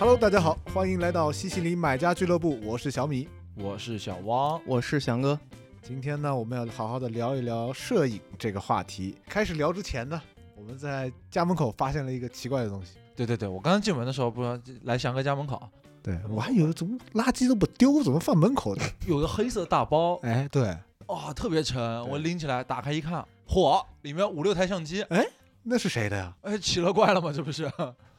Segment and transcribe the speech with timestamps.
[0.00, 3.28] Hello，大家好，欢迎来到西西里买家俱乐部，我是小米。
[3.54, 5.38] 我是小汪，我是翔哥。
[5.82, 9.14] 今天呢，我们要好好的聊一聊摄影这个话题。
[9.28, 10.18] 开始聊之前呢，
[10.56, 12.92] 我们在家门口发现了一个奇怪的东西。
[13.14, 15.62] 对对对，我刚刚进门的时候，不是来翔哥家门口，
[16.02, 18.82] 对我还以为怎么垃圾都不丢，怎么放门口的？
[19.06, 20.74] 有个黑色大包，哎，对，
[21.08, 21.78] 哇、特别沉，
[22.08, 25.26] 我拎起来打开一看，嚯，里面五六台相机，哎
[25.62, 26.34] 那是谁的呀？
[26.40, 27.30] 哎，奇了怪了吗？
[27.30, 27.70] 这不是？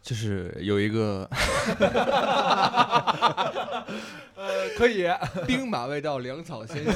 [0.01, 1.29] 就是有一个
[4.35, 5.07] 呃，可以，
[5.45, 6.93] 兵马未到，粮草先行。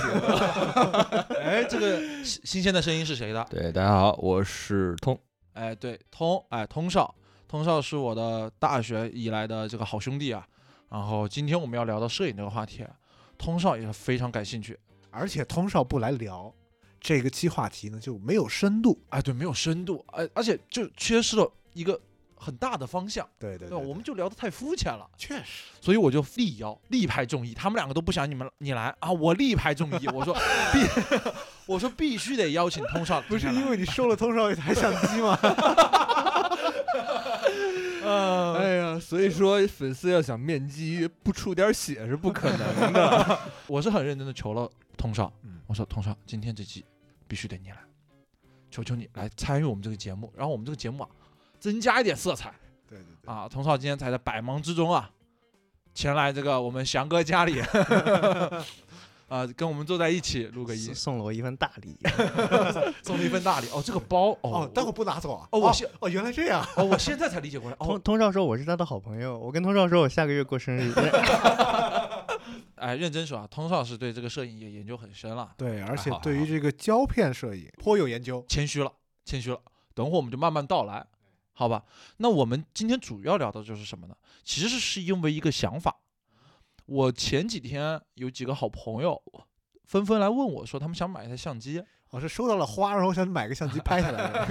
[1.40, 3.46] 哎，这个新新鲜的声音是谁的？
[3.49, 5.18] 对，大家好，我是通。
[5.54, 7.13] 哎，对，通，哎，通少，
[7.48, 10.46] 通少是我的大学以来的这个好兄弟啊。
[10.90, 12.84] 然后今天我们要聊到摄影这个话题，
[13.38, 14.80] 通少也非常感兴趣。
[15.12, 16.52] 而且通少不来聊
[16.99, 18.99] 这个期话题呢，就没有深度。
[19.10, 21.99] 哎，对，没有深度，哎，而且就缺失了一个
[22.36, 23.78] 很大的方向，对对对吧？
[23.78, 30.34] 我们就聊得太肤浅了，确实，所以我就力邀力排众议，他们两个都不想你们你来啊，我力排众议， 我说
[30.74, 30.80] 必，
[31.66, 35.38] 我说必须得邀请通少，不是因为你收了通少一台相机吗？
[38.04, 43.40] 呃，哎呀，所以说粉丝要想面基，不出点血是不可能的。
[43.66, 45.60] 我是很认真的求了通少，嗯。
[45.66, 46.86] 我说通少，今天这期
[47.28, 47.78] 必须得你来，
[48.70, 51.10] 求求你来参与我们这个节目，然后我们这个节目啊
[51.66, 52.54] 增加一点色彩。
[52.88, 55.10] 对对对，啊，童少今天才在百忙之中啊，
[55.96, 57.60] 前来这个我们翔哥家里，
[59.27, 61.98] 啊，跟我们坐在一起录个音，送了我一份大礼，
[63.02, 63.68] 送了一份大礼。
[63.74, 65.47] 哦，这个包哦哦，，待会儿不拿走啊？
[65.52, 66.63] 哦我现哦，原来这样。
[66.78, 67.75] 哦，我现在才理解过来。
[67.78, 70.94] 通哦，通少说我是他的好朋友，我跟通少说我下个月过生日。
[72.75, 78.46] 哎，认真说啊，通少是对这个摄影也研究很深了，对，而且对于这个胶片摄影颇有研究。
[78.47, 78.91] 谦虚了，
[79.24, 79.59] 谦虚了。
[79.96, 81.03] 等会儿我们就慢慢道来，
[81.57, 81.84] 好吧？
[82.17, 84.16] 那我们今天主要聊的就是什么呢？
[84.43, 85.95] 其实是因为一个想法。
[86.85, 89.19] 我前几天有几个好朋友
[89.85, 94.47] 纷纷来问我说，他们想买一台相机，我是收到了花，然后想买个相机拍下来。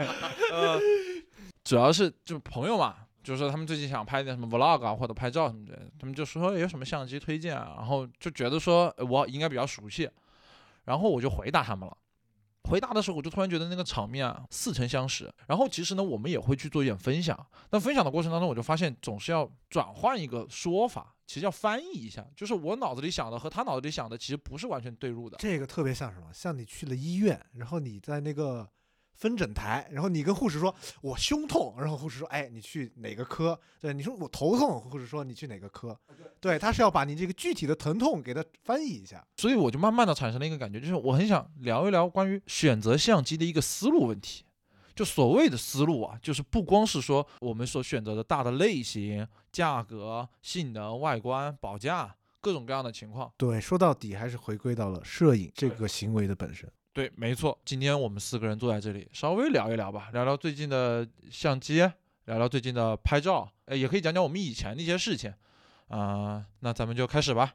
[1.64, 10.08] 主要是就朋友嘛，就是说他们最近想拍点什么 vlog 啊，或者拍照什么的，他们就说有什么相机推荐啊，然后就觉得说呃我应该比较熟悉，
[10.84, 11.96] 然后我就回答他们了。
[12.68, 15.32] 回答的时候，我就突然觉得那个场面啊似曾相识。
[15.46, 17.38] 然后其实呢，我们也会去做一点分享。
[17.68, 25.36] 但分享的过程当中，我就发现总是要转换一个说法，其实要翻译一下，就是我脑子里想的和他脑子里想的其实不是完全对入的。
[25.38, 26.26] 这个特别像什么？
[26.32, 28.66] 像你去了医院，然后你在那个
[29.14, 35.98] 分诊台，然后你跟护士说“我胸痛”，然后护士说“哎，你去哪个科？”对，你说我头痛，护士说你去哪个科？
[36.40, 39.24] 对，他是要把你这个具体的疼痛给他翻译一下。
[39.36, 44.44] 所以我就慢慢的产生了一个感觉，就是我很想聊一聊关于选择相机的一个思路问题。
[44.94, 53.32] 就所谓的思路啊，就是不光是说我们所选择的大的类型、价格、性能、外观、保价各种各样的情况。
[53.36, 56.70] 对，说到底还是回归到了摄影这个行为的本身。
[56.94, 57.58] 对，没错。
[57.64, 61.80] 今天我们四个人坐在这里，稍微聊一聊吧，聊聊最近的相机，
[62.26, 65.34] 聊聊最近的拍照，哎，也可以讲讲我们以前的一些事情。
[65.88, 67.54] 啊、那咱们就开始吧。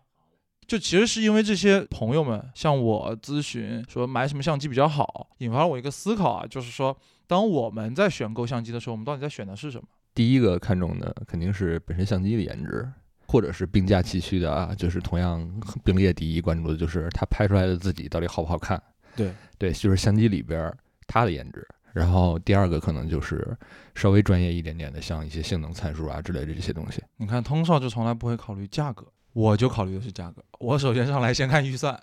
[0.68, 6.96] 就其实是因为这些朋友们向我咨询说买什么相机比较好，引发了我一个思考啊，就是说，
[7.26, 9.88] 当我们在选购相机的时候，我们到底在选的是什么？
[10.14, 12.88] 第一个看重的肯定是本身相机的颜值，
[13.26, 15.50] 或者是并驾齐驱的啊，就是同样
[15.86, 18.82] 并列第一关注的就是它拍出来的自己到底好不好看。
[19.16, 20.78] 对对，就是相机里边儿
[21.08, 21.68] 它的颜值。
[21.92, 23.58] 然后第二个可能就是
[23.96, 27.03] 稍微专业一点点的，像一些性能参数啊之类的这些东西。
[27.18, 30.44] 你看，通少就从来不会考虑价格，我就考虑的是价格。
[30.59, 32.00] 我首先上来先看预算，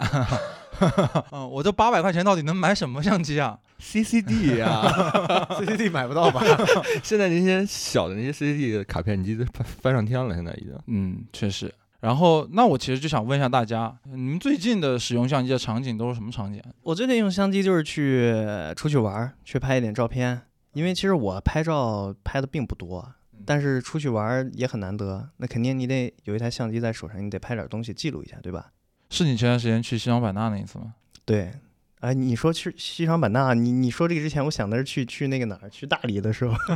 [1.31, 4.83] 嗯，我这八百块钱到底能买什么相机啊？CCD 呀、
[5.61, 6.43] CCD 买不到吧？
[7.05, 10.77] 现在那些小的那些 CCD 的卡片机都翻翻上天了，现在已经。
[10.89, 11.73] 嗯，确实。
[12.01, 16.63] 然后，那我其实就想问一下大家，你们最近的使用相机的场景都是什么场景？
[16.83, 18.35] 我最近用相机就是去
[18.77, 20.43] 出去玩儿，去拍一点照片。
[20.75, 23.15] 因为其实我拍照拍的并不多，
[23.47, 25.27] 但是出去玩儿也很难得。
[25.39, 28.73] 那肯定你得有一台相机在手上，你得拍点东西记录一下，对吧？
[29.09, 30.95] 是你前段时间去西双版纳那一次吗？
[31.25, 31.51] 对。
[32.01, 36.55] 哎，你说去西双版纳，你你说这个之前，我想的是去去那个哪儿，去大理的时候，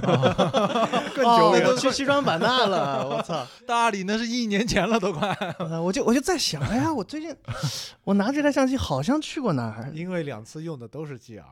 [1.14, 3.46] 更哦久远我去西双版纳了，我操！
[3.66, 5.28] 大理那是一年前了，都快。
[5.58, 7.36] 呃我就我就在想，哎呀，我最近
[8.04, 11.42] 我拿这台相机好像去过哪儿，因为两次用的都是 GR。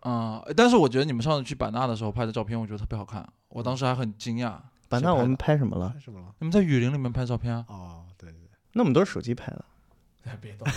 [0.00, 4.54] 啊、但是我觉得你们上次去版纳的时候拍的照片，我觉得特别好看，我当时还很惊讶。
[4.88, 5.88] 版纳我们拍什么了？
[5.92, 6.26] 拍什么了？
[6.38, 7.64] 你们在雨林里面拍照片啊？
[7.68, 8.38] 哦，对对
[8.74, 9.64] 那我们都是手机拍的。
[10.40, 10.74] 别动了。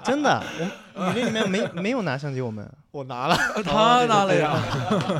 [0.04, 0.42] 真的，
[0.94, 4.56] 我们雨林里面没没有拿相机，我们 我拿了， 他拿了呀。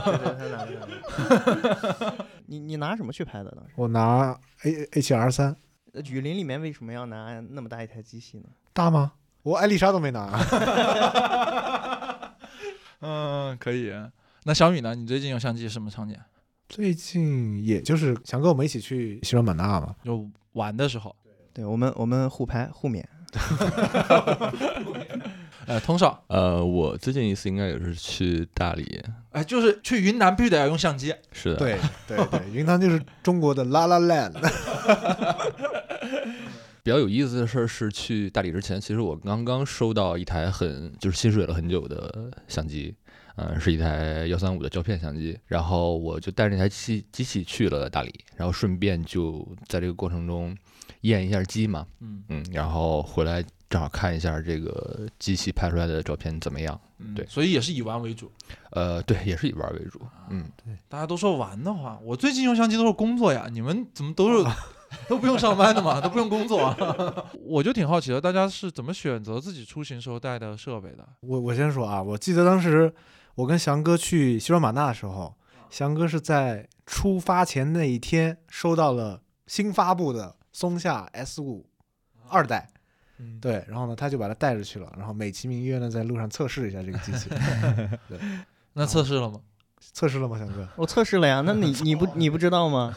[0.04, 2.14] 对对，他拿了。
[2.46, 3.70] 你你拿什么去拍的当时？
[3.76, 5.56] 我拿 A 7 R 三
[5.92, 8.44] 呃雨林里面为什么要拿那么大一台机器呢？
[8.72, 9.12] 大吗？
[9.42, 10.38] 我艾丽莎都没拿。
[13.00, 13.92] 嗯，可以。
[14.44, 14.94] 那小米呢？
[14.94, 16.16] 你最近用相机什么场景？
[16.68, 21.14] 最近也就是想跟我们一起去西双版纳嘛，就玩的时候。
[21.56, 23.08] 对我们我们互拍互免。
[25.66, 31.14] 呃，通少，呃，我最近一次应该也是去大理，哎，就是去云南必须得要用相机。
[31.32, 34.34] 是的，对 对对，云南就是中国的 La La Land。
[36.84, 42.94] 比较有意思的事儿是，去大理之前，其实我刚刚收到一台很就是心水了很久的相机，
[43.36, 50.56] 嗯、是一台幺三五的胶片相机，然后我就带着那台机机器去了大理，然后顺便就在这个过程中
[51.02, 58.30] 验一下机嘛，嗯嗯，然后回来正好看一下这个机器拍出来的照片怎么样，嗯，对所以也是以玩为主。
[58.70, 60.00] 呃，对，也是以玩为主，
[60.30, 64.44] 嗯，对大家都说玩的话，我最近用相机都是工作呀，你们怎么都是
[65.08, 66.76] 都不用上班的嘛，都不用工作啊？
[67.44, 71.06] 我就挺好奇的，大家是怎么选择自己出行时候带的设备的？
[71.20, 72.92] 我我先说啊，我记得当时
[73.34, 75.34] 我跟翔哥去西双版纳的时候，
[75.68, 81.68] 翔哥是在出发前那一天收到了新发布的松下 S 五
[82.30, 82.66] 二代，
[83.18, 87.28] 嗯，对，然后呢他就把它带着去了，然后美其名曰呢在路上测试一下这个机器，
[88.08, 88.18] 对
[88.72, 89.38] 那测试了吗？
[89.92, 90.66] 测试了吗，翔哥？
[90.76, 92.96] 我测试了呀，那你 你不你不知道吗？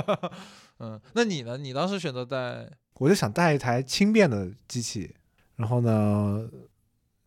[0.80, 1.58] 嗯，那你呢？
[1.58, 5.14] 你当时选择带我就想带一台轻便的机器，
[5.56, 6.48] 然后呢，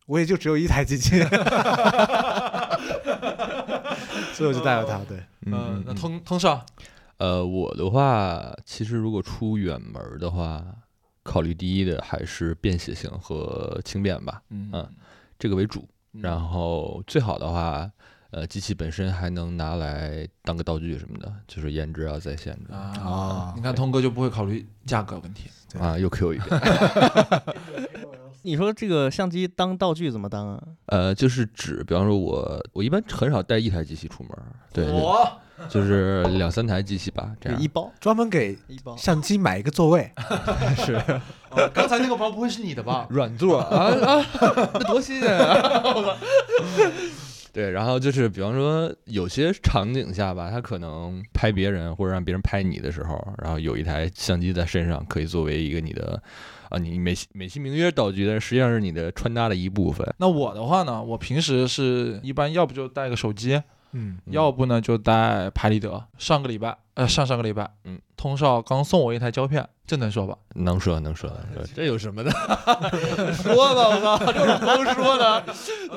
[0.08, 1.20] 我也就只有一台机器，
[4.34, 4.98] 所以我就带了它。
[5.08, 6.66] 对，嗯，那通通少
[7.22, 10.66] 呃，我的话，其实如果出远门儿的话，
[11.22, 14.90] 考虑第一的还是便携性和轻便吧，嗯嗯
[15.38, 15.88] 这个为主。
[16.14, 17.88] 然后最好的话，
[18.32, 25.48] 呃，机器本身还能拿来当个道具什么的，就是颜值啊在线的啊啊，你看通哥就不会考虑价格问题。
[25.80, 26.62] 啊，又 Q 一遍。
[28.42, 30.64] 你说这个相机当道具怎么当啊？
[30.88, 34.44] 呃，就是指，比方说我我一般很少带一台机器出门儿，
[34.74, 35.32] 对，对我
[35.70, 37.68] 就是两三台机器吧，这样一。
[37.68, 38.96] 包专门给一包。
[38.98, 40.12] 相机买一个座位，
[41.52, 43.08] 哦刚才那个包不会是你的吧？
[43.12, 44.26] 软座啊啊，
[44.74, 46.18] 那多新鲜啊！
[47.54, 56.22] 对，然后就是比方说有些场景下吧，他可能拍别人或者让别人拍你的时候，然后有一台相机在身上，可以作为一个你的
[56.70, 60.08] 啊，你美其美其名曰道具，但实际上是你的穿搭的一部分。
[60.18, 63.62] 那我的话呢，我平时是一般要不就带个手机，
[63.94, 66.04] 嗯，嗯要不呢就带拍立得。
[66.18, 70.38] 上个礼拜，呃，上上个礼拜，嗯，通少刚送我一台胶片，这能说吧？
[70.56, 72.32] 能说能说能说，这有什么的？
[73.34, 75.44] 说吧，我操，这是光说的，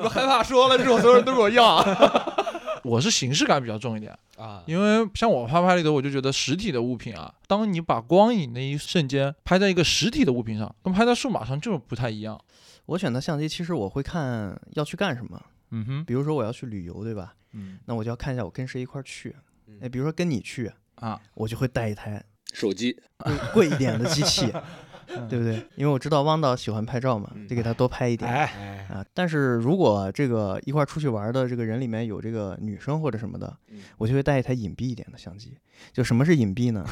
[0.03, 1.83] 我害怕说了之后所有人都给我要。
[2.83, 12.39] 我是形式感比较重一点，啊因为像我拍拍立得，我就觉得实体的物品啊，当你把光影那一瞬间拍在一个实体的物品上，跟拍在数码上就是不太一样。
[12.85, 15.41] 我选择相机，其实我会看要去干什么。
[15.71, 17.35] 嗯哼，比如说我要去旅游，对吧？
[17.53, 19.35] 嗯那我就要看一下我跟谁一块儿去
[19.67, 19.77] 嗯。
[19.81, 22.23] 哎，比如说跟你去，啊，我就会带一台
[22.53, 24.51] 手机贵贵一点的机器，
[25.29, 25.55] 对不对？
[25.75, 28.29] 因为我知道汪导喜欢拍照嘛，得给他多拍一点。
[28.29, 35.57] 哎，啊，但是如果这个一块儿出去玩的这个人里面有这个女生或者什么的嗯，我就会带一台隐蔽一点的相机。
[35.93, 36.85] 就什么是隐蔽呢？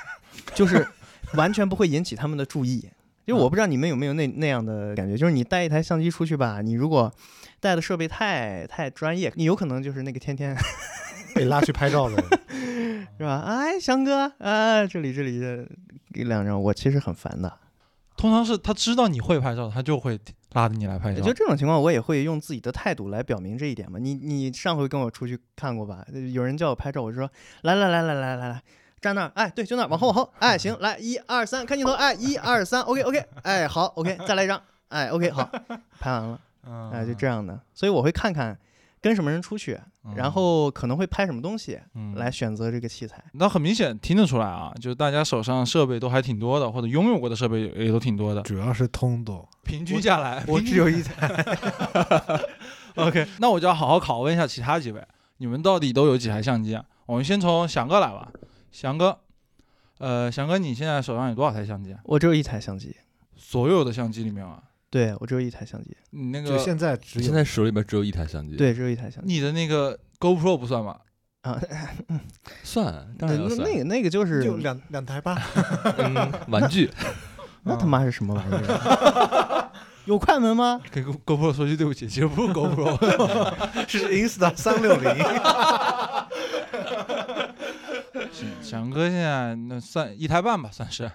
[0.54, 0.86] 就是
[1.34, 2.88] 完全不会引起他们的注意。
[3.26, 7.12] 因为我不知道你们有没有那那样的感觉，就是你带一台相机出去吧，你如果
[7.60, 10.56] 带的设备太太专业，你有可能就是那个天天
[11.34, 12.16] 被拉去拍照的，
[13.18, 13.42] 是吧？
[13.46, 15.66] 哎，翔哥，啊，这里这里这
[16.20, 17.52] 一两张，我其实很烦的。
[18.16, 20.18] 通常是他知道你会拍照，他就会
[20.52, 21.22] 拉着你来拍照。
[21.22, 23.98] 就这种情况，我也会用自己的态度来表明这一点嘛。
[23.98, 26.04] 你你上回跟我出去看过吧？
[26.32, 27.30] 有人叫我拍照，我就说
[27.62, 28.62] 来来来来来来来，
[29.00, 35.50] 站那儿，哎，对，就那儿，往后往后，哎，行，来一二三，看镜头，哎，一二三，OK OK，哎，好，OK，再来一张，哎，OK，好，
[35.98, 37.60] 拍完了，嗯，哎，就这样的。
[37.74, 38.58] 所以我会看看
[39.00, 39.80] 跟什么人出去，
[40.14, 43.22] 然后可能会拍什么东西，嗯来选择这个器材。
[43.32, 48.42] 那很明显听得出来啊，就是大家手上设备都还挺多的，或者拥有过的设备也也都挺多的。
[48.42, 51.28] 主要是通多， 平均下来，我平均只有一台。
[52.96, 55.02] OK，那我就要好好拷问一下其他几位，
[55.38, 56.84] 你们到底都有几台相机啊？
[57.06, 58.30] 我们先从翔哥来吧，
[58.70, 59.18] 翔哥，
[59.98, 62.00] 呃，翔哥，你现在手上有多少台相机啊？
[62.04, 62.94] 我只有一台相机，
[63.36, 70.96] 所有的相机里面啊，对我只有一台相机，你那个就现在只有现在手里边只有一台相机，，对，只有一台相机你的那个 GoPro 不算吗？
[71.42, 71.60] 啊。
[72.64, 75.40] 算，当那然要算，那那个那个就是就两两台吧，
[75.98, 76.90] 嗯玩具，
[77.62, 79.70] 那他妈是什么玩意儿？
[80.06, 80.80] 有快门吗？
[80.90, 85.14] 给 Go GoPro 说句对不起，其实不是 GoPro，是 Insta 三六零，
[88.60, 91.08] 翔哥现在那算一台半吧，算是。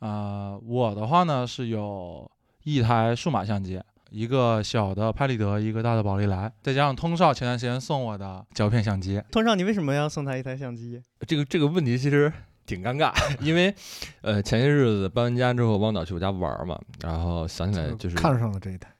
[0.00, 2.30] 啊、我的话呢是有
[2.64, 3.80] 一台数码相机，
[4.10, 9.22] 一个小的拍立得，一个大的宝丽来，再加上通少前段时间送我的胶片相机。
[9.30, 11.02] 通少，你为什么要送他一台相机？
[11.26, 12.32] 这个这个问题其实
[12.66, 13.74] 挺尴尬， 因为
[14.22, 18.90] 呃前些日子搬完家之后，汪导去我家玩儿嘛，然后想起来就是看上了这一台。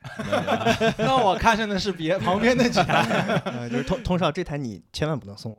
[0.98, 3.02] 那我看上的是别旁边那几台。
[3.46, 5.56] 呃， 就是通通少这台你千万不能送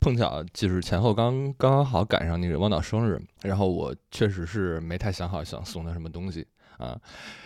[0.00, 6.94] 碰巧就是前后刚刚好赶上那个汪导生日，然后我确实是没太想好想送他什么东西啊。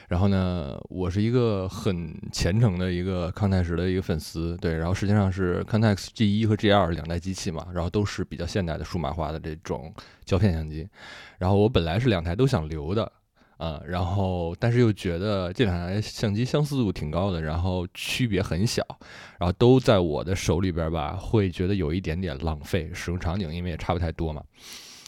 [0.08, 9.92] 然后呢，我是一个很虔诚的一个康泰时的一个粉丝，对，然后实际上是 Contax G 一和 G 二两代机器嘛，然后都是比较现代的数码化的这种
[10.24, 10.88] 胶片相机。
[11.38, 13.12] 然后我本来是两台都想留的，
[13.58, 18.82] 啊，然后但是又觉得这两台相机相似度挺高的，然后区别很小，
[19.38, 24.42] 然后都在我的手里边吧，会觉得有一点点浪费使用场景，因为也差不太多嘛。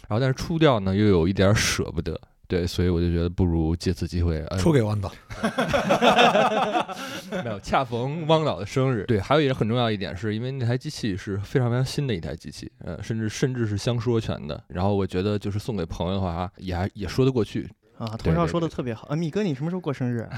[0.09, 5.13] 然后但是出掉呢，又有一点舍不得，对，所以我就觉得不如借此机会，呃，出给汪导，
[7.31, 9.05] 没有，恰逢汪导的生日。
[9.07, 14.61] 对，还有一个很重要一点，是因为那台机器是非常非常新的一台机器，呃，甚至甚至是相说全的。
[14.67, 17.71] 然后我觉得就是送给朋友的话，也还也说得过去。
[17.99, 20.27] 啊，通少说的特别好啊，米哥，你什么时候过生日？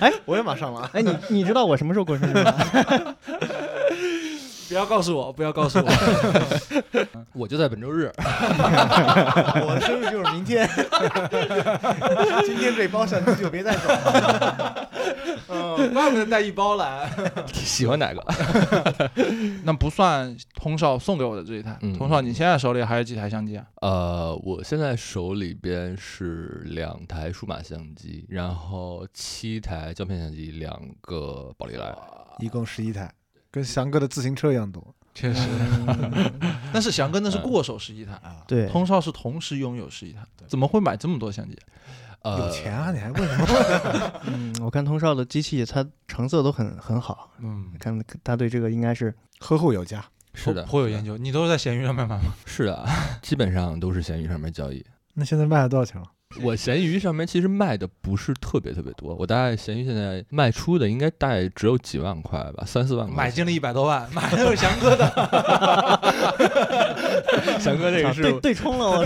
[0.00, 0.90] 哎我也马上了啊。
[0.94, 2.54] 哎，你你知道我什么时候过生日吗？
[4.70, 5.86] 不要告诉我，不要告诉我。
[7.34, 8.08] 我就在本周日，
[9.66, 10.64] 我的生日就是明天，
[12.46, 14.88] 今天这包相机就别带走了。
[15.48, 17.10] 嗯，怪不得带一包来。
[17.52, 18.24] 喜欢哪个？
[19.64, 21.76] 那不算通少送给我的这一台。
[21.82, 23.66] 嗯通少，你现在手里还有几台相机啊？
[23.82, 31.92] 呃，我现在手里边是两台数码相机，然后七台胶片相机，两个宝丽来。
[32.38, 33.12] 一共十一台，
[33.50, 35.48] 跟翔哥的自行车一样多确实，
[36.72, 38.36] 但是翔哥那是过手十一台，啊。
[38.46, 41.58] 对，通少是同时拥有十一台，怎么会买这么多相机？
[42.22, 44.20] 呃，有钱啊，你还问什么？
[44.28, 50.04] 嗯，我看通少的机器，它成色都很很好，嗯，看他对这个应该是呵护有加。
[50.32, 51.18] 是的，颇有研究。
[51.18, 52.32] 你都是在闲鱼上面买吗？
[52.46, 52.86] 是的，
[53.20, 54.84] 基本上都是闲鱼上面交易。
[55.14, 56.06] 那现在卖了多少钱了？
[56.38, 63.16] 我闲鱼上面其实卖的不是特别特别多，我大概闲鱼现在卖出的应该大概只有几万块吧，三四万块。
[63.16, 65.04] 买进了一百多万，买的是翔哥的。
[67.58, 69.04] 翔哥这个是啊对对冲了我。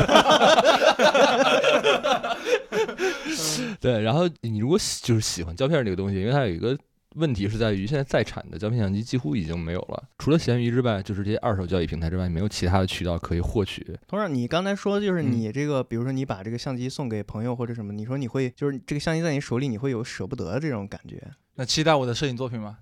[3.80, 6.76] 对，然后你如果喜就是喜欢胶片这个东西，因为它有一个
[7.14, 13.84] 问题是在于现在在产的胶片相机几乎已经没有了，除了闲鱼之外，就是这些二手交易平台之外，没有其他的渠道可以获取。
[14.06, 21.22] 通少，你刚才说就是你这个，比如说你把这个相机送给朋友或者什么，你说你会就是这个相机在你手里，你会有舍不得的这种感觉。
[21.56, 22.78] 那期待我的摄影作品吗？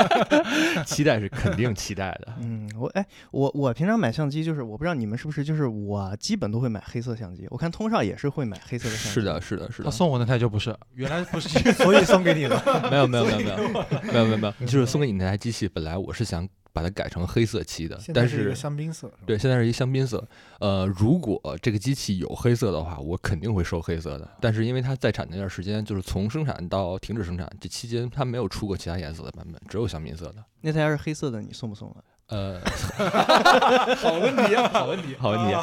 [0.84, 2.34] 期待是肯定期待的。
[2.40, 7.46] 嗯，我哎，我我平常买相机就是，我不知道你们是不是，就是我基本都会买黑色相机。
[7.50, 9.20] 我看通少也是会买黑色的相机。
[9.20, 9.84] 是的，是的，是的。
[9.84, 11.48] 他送我那台就不是，原来不是。
[11.72, 12.62] 所以送给你了。
[12.90, 13.56] 没有，没有，没有，没有，
[14.12, 14.66] 没有，没有，没有。
[14.66, 19.10] 就是送给你那台机器，本来我是想把它改成黑色漆的，但是现在是一个香槟色。
[19.24, 20.22] 对，现在是一香槟色。
[20.60, 24.30] 呃，如果这个机器有黑色的话，我肯定会收黑色的。
[24.42, 30.44] 但是因为它在产那段时间，就是从生产到停止生产这期间，它没有出过其他颜色的版本，只有香槟色的。
[30.60, 32.04] 那台要是黑色的，你送不送了？
[32.28, 32.60] 呃
[33.96, 35.54] 好问题，好问题，好问题。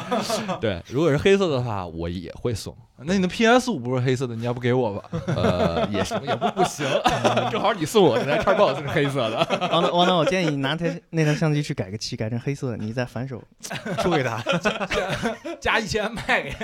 [0.60, 2.74] 对，如果是黑色的话，我也会送。
[2.96, 5.10] 那你的 PS 五不是黑色的，你要不给我吧？
[5.36, 6.86] 呃，也行，也不不行，
[7.50, 9.68] 正好你送我那台 Xbox 是黑色的。
[9.72, 13.42] 王导，王导，我建议你拿台那台相机去改个漆，改成黑色的，你再反手。
[14.00, 14.42] 出给他。
[15.60, 16.54] 加一千卖给。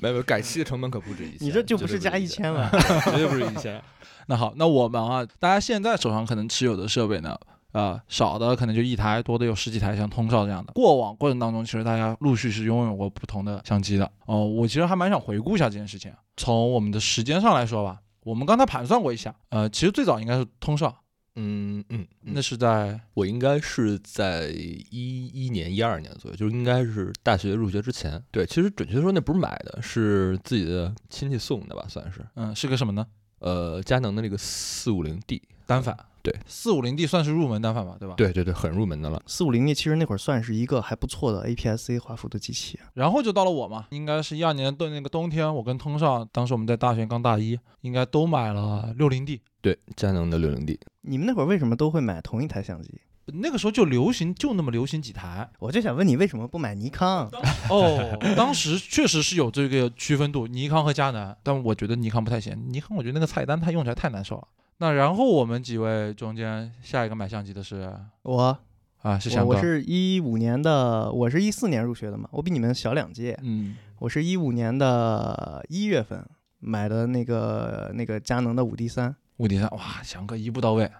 [0.00, 2.68] 没有，没有改漆的成本可不止一千，你这就不是加一千，千了。
[3.04, 3.80] 绝对不是一千。
[4.26, 7.36] 那好，那我们啊，大家现在手上可能持有的设备呢，
[7.72, 10.72] 呃，少的可能就一台，多的有十几台，像通少这样的。
[10.72, 14.10] 过往过程当中，其实大家陆续是拥有过不同的相机的。
[14.26, 16.12] 哦、我其实还蛮想回顾一下这件事情。
[16.36, 21.02] 从我们的时间上来说吧，我们刚才盘算过一下，呃，其实最早应该是通少，
[21.36, 28.20] 嗯嗯，嗯那是在我应该是在一一年、一二年左右，就是应该是大学入学之前。
[28.30, 32.26] 对，其实准确说那不是买的，是自己的亲戚送的吧，算是。
[32.34, 33.06] 嗯是个什么呢？
[33.38, 35.96] 呃，佳能的那个四五零 D，单反。
[36.22, 38.14] 对，四五零 D 算是入门单反吧，对吧？。
[38.16, 39.22] 对对对，很入门的了。
[39.26, 42.78] 四五零 D 其实那会儿算是一个还不错的 APS-C 画幅的机器。
[42.92, 49.40] 然后就到了我嘛，应该是一二年的那个冬天，我跟通少，当时我们在大学刚大一，应该都买了六零 D。
[49.62, 53.00] 对，佳能的六零 D，你们那会儿为什么都会买同一台相机？
[53.32, 55.48] 那个时候就流行，就那么流行几台。
[55.58, 57.30] 我就想问你为什么不买尼康？
[57.70, 64.48] 哦，当时确实是有这个区分度，尼康和佳能，但我觉得尼康不太行，尼康我觉得那个菜单它用起来太难受了。
[64.80, 68.58] 那然后我们几位中间下一个买相机的是我
[69.02, 73.38] 啊，是翔哥，我我是一五年的，我是一四年入学的嘛，我比你们小两届。
[73.42, 76.26] 嗯，我是一五年的一月份
[76.60, 80.90] 买的那个那个佳能的五 D 三，五 D 三，哇，翔哥一步到位，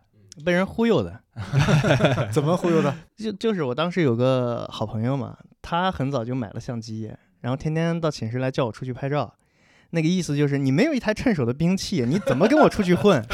[0.44, 1.18] 被人忽悠的。
[2.32, 2.94] 怎么忽悠的？
[3.16, 7.10] 就就是我当时有个好朋友嘛，他很早就买了相机，
[7.40, 9.34] 然后天天到寝室来叫我出去拍照。
[9.90, 13.24] 那个意思就是你没有一台趁手的兵器，你怎么跟我出去混？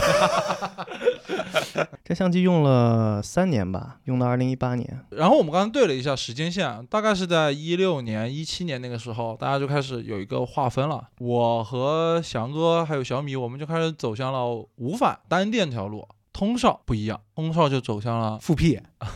[2.05, 5.01] 这相机用了三年吧，用到二零一八年。
[5.11, 11.09] 然后我们刚刚对了一下时间线，大概是在一六年、一七年那个时候，大家就开始有一个划分了。
[11.19, 14.47] 我和翔哥还有小米，我们就开始走向了
[14.77, 16.09] 无反单电条路。
[16.33, 18.79] 通少不一样，通少就走向了复辟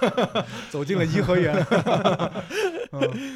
[0.70, 1.64] 走进了颐和园。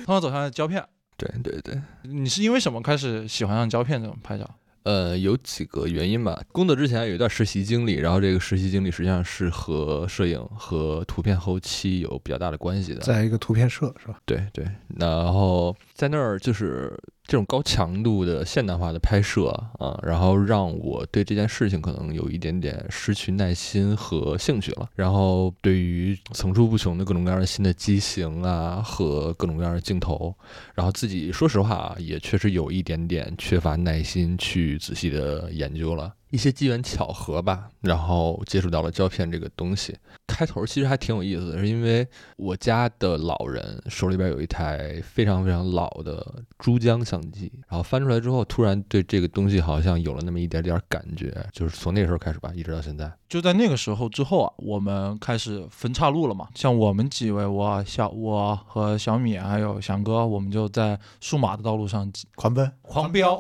[0.05, 0.85] 通少走向了胶片。
[1.21, 4.49] 对对对，你是因为什么开始喜欢上胶片这种拍照？
[4.85, 6.43] 呃，有几个原因吧。
[6.53, 13.01] 工作之前有一段实习经历，然后这个实习经历实际上是和摄影和图片后期有比较大的关系的。
[13.01, 14.19] 在一个图片社是吧？
[14.25, 16.99] 对对，然后在那儿就是
[17.31, 24.91] 这种高强度的现代化的拍摄啊，然后让我对这件事情可能有一点点失去耐心和兴趣了。
[24.97, 30.35] 然后对于层出不穷的各种各样的新的机型啊和各种各样的镜头，
[30.75, 36.13] 然后自己说实话啊，也确实有一点点缺乏耐心去仔细的研究了。
[36.31, 39.97] 一些机缘巧合吧，然后接触到了胶片这个东西。
[40.31, 42.07] 开头其实还挺有意思的，是因为
[42.37, 46.25] 我家的老人手里边有一台非常非常老的
[46.59, 53.11] 珠江相机，然后翻出来之后，突然对这个东西好像有了那么一点点感觉，就是从那时候开始吧，一直到现在。
[53.29, 56.49] 就在那个时候之后啊，我们开始分岔路了嘛。
[56.55, 63.39] 像我们几位，我小我和小米还有翔哥，我们就在数码的道路上狂奔狂飙。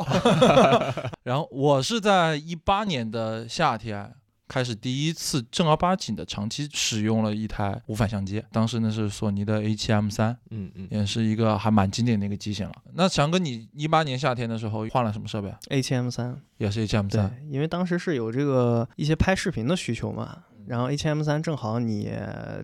[1.24, 4.12] 然后我是在一八年的夏天
[4.50, 12.74] 开始第一次正儿八经的长期使用了一台无反相机，当时呢是索尼的 A7M 三，嗯嗯，也是一个还蛮经典的一个机型了。
[12.94, 22.10] 那翔哥，你一八年夏天的时候换了什么设备？A7M 三，也是 A7M 对三。，因为当时是有这个一些拍视频的需求嘛，然后 A7M 三正好你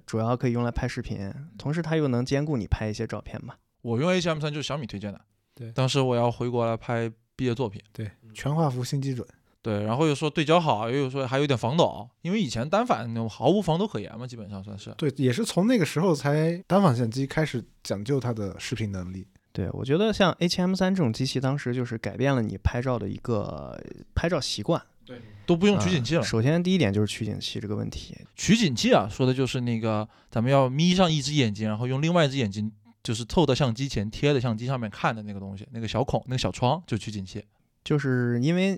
[0.04, 3.54] 主要可以用来拍视频，同时它又能兼顾你拍一些照片嘛。
[3.82, 5.20] 我用 A7M 三就是小米推荐的。
[5.54, 7.80] 对当时我要回国来拍毕业作品。
[7.92, 9.24] 对，全画幅新基准。
[9.66, 14.94] 对，然后又说对焦好，又有说还有点防抖，因为以前单反那种毫无防抖可言嘛，基本上算是。
[14.96, 19.26] 对，也是从那个时候才单反相机开始讲究它的视频能力。
[19.50, 23.76] 对，我觉得像 A7M 三这种机器，当时就是改变了你拍照的一个
[24.14, 24.80] 拍照习惯。
[25.04, 26.20] 对都不用取景器了。
[26.20, 32.70] 啊首先第一点就是取景器这个问题，取景器啊，说的就是那个咱们要眯上一只眼睛，然后用另外一只眼睛
[33.02, 37.44] 就是凑到相机前贴在相机上面看的那个东西，那个小孔、那个小窗就取景器。
[37.84, 38.76] 就是因为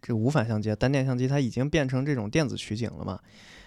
[0.00, 3.18] 这无反相机、单电相机它已经变成这种电子取景了嘛，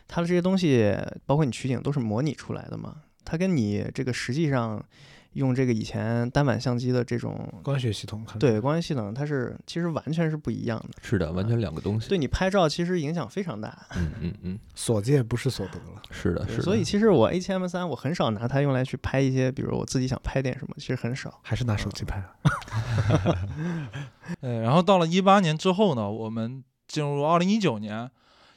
[0.07, 4.83] 它的这些东西，包括你取景都是模拟出来的嘛，它跟你这个实际上
[5.33, 12.09] 用这个以前单反相机的这种光学系统看对光学系统，它是其实完全是不一样的，是的，完全两个东西。
[12.09, 13.87] 对你拍照其实影响非常大。
[13.95, 16.01] 嗯嗯嗯， 所见不是所得了。
[16.11, 16.63] 是的，是的。
[16.63, 21.39] 所以其实我 A7M 三我很少拿它用来去拍一些，比如我自己想拍点什么，其实很少。
[21.43, 22.35] 还是拿手机拍啊？
[24.41, 28.09] 呃，然后到了一八年之后呢，我们进入二零一九年。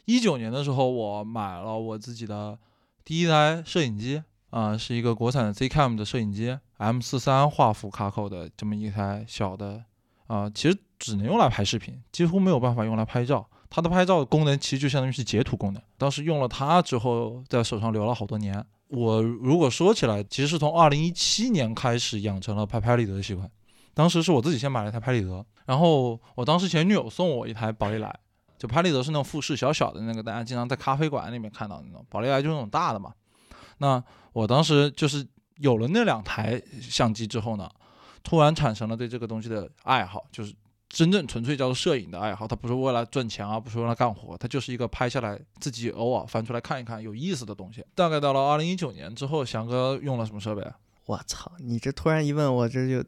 [0.06, 2.58] 一九年的时候，我买了我自己的
[3.06, 9.84] 第一台摄影机啊、是一个国产的 Zcam 的摄影机，M 四三画幅卡口的这么一台小的
[10.26, 13.46] 啊、其实只能用来拍视频，几乎没有办法用来拍照。
[13.68, 15.82] 它的拍照功能其实就相当于是截图功能。
[15.98, 18.64] 当时用了它之后，在手上留了好多年。
[18.88, 23.50] 我如果说起来，其实是从二零一七年开始养成了拍拍立得的习惯。
[23.92, 28.14] 当时是我自己先买了一台拍立得，然后我当时前女友送我一台宝丽来，
[28.56, 33.12] 就拍立得是那种富士小小的那个，大家经常在咖啡馆里面看到那种，宝丽来就是那种大的嘛。
[33.78, 35.26] 那我当时就是
[35.58, 37.70] 有了那两台相机之后呢，
[38.22, 40.54] 突然产生了对这个东西的爱好，就是
[40.88, 42.46] 真正纯粹叫做摄影的爱好。
[42.46, 47.84] 它不是为了赚钱啊，不是为了干活，它就是一个拍下来自己偶尔翻出来看一看有意思的东西。
[47.94, 50.76] 大概到了二零一九年之后，翔哥用了什么设备啊？
[51.06, 51.52] 我操！
[51.58, 53.04] 你这突然一问我，这就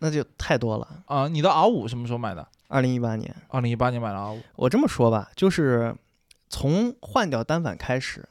[0.00, 1.04] 那就太多了。
[1.06, 2.46] 啊，你的 R 五什么时候买的？
[2.66, 4.42] 二零一八年，二零一八年买的 R 五。
[4.56, 5.94] 我这么说吧，就是
[6.48, 8.28] 从换掉单反开始，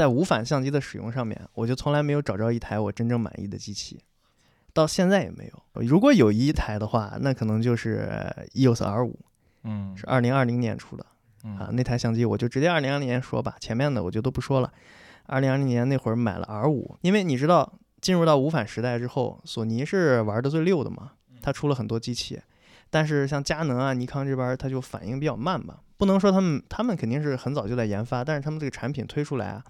[0.00, 4.00] 在无反相机的使用上面，我就从来没有找着一台我真正满意的机器，
[4.72, 5.82] 到现在也没有。
[5.82, 8.08] 如果有一台的话，那可能就是
[8.54, 9.18] EOS R 五，
[9.64, 11.04] 嗯，是二零二零年出的。
[11.42, 14.72] 啊，嗯那台相机我就直接二零二零年说吧，前面的我就都不说了。
[15.26, 22.40] 二零二零年那会儿买了 R 五，因为你知道进入到无反时代之后，索尼是玩的最溜的嘛，它出了很多机器，
[22.88, 25.80] 但是像佳能啊、尼康这边儿它就反应比较慢吧。
[26.00, 29.62] 不能说他们他们肯定是很早就在研发，但是他们这个产品推出来啊，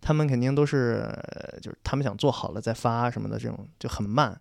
[0.00, 4.38] 他们肯定都是呃就是他们想做好了再发什么的，这种就很慢。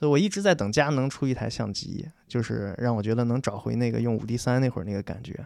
[0.00, 5.38] 所以我一直在等佳能出一台相机，就是让我觉得能找回那个用五 D 三那会儿那个感觉。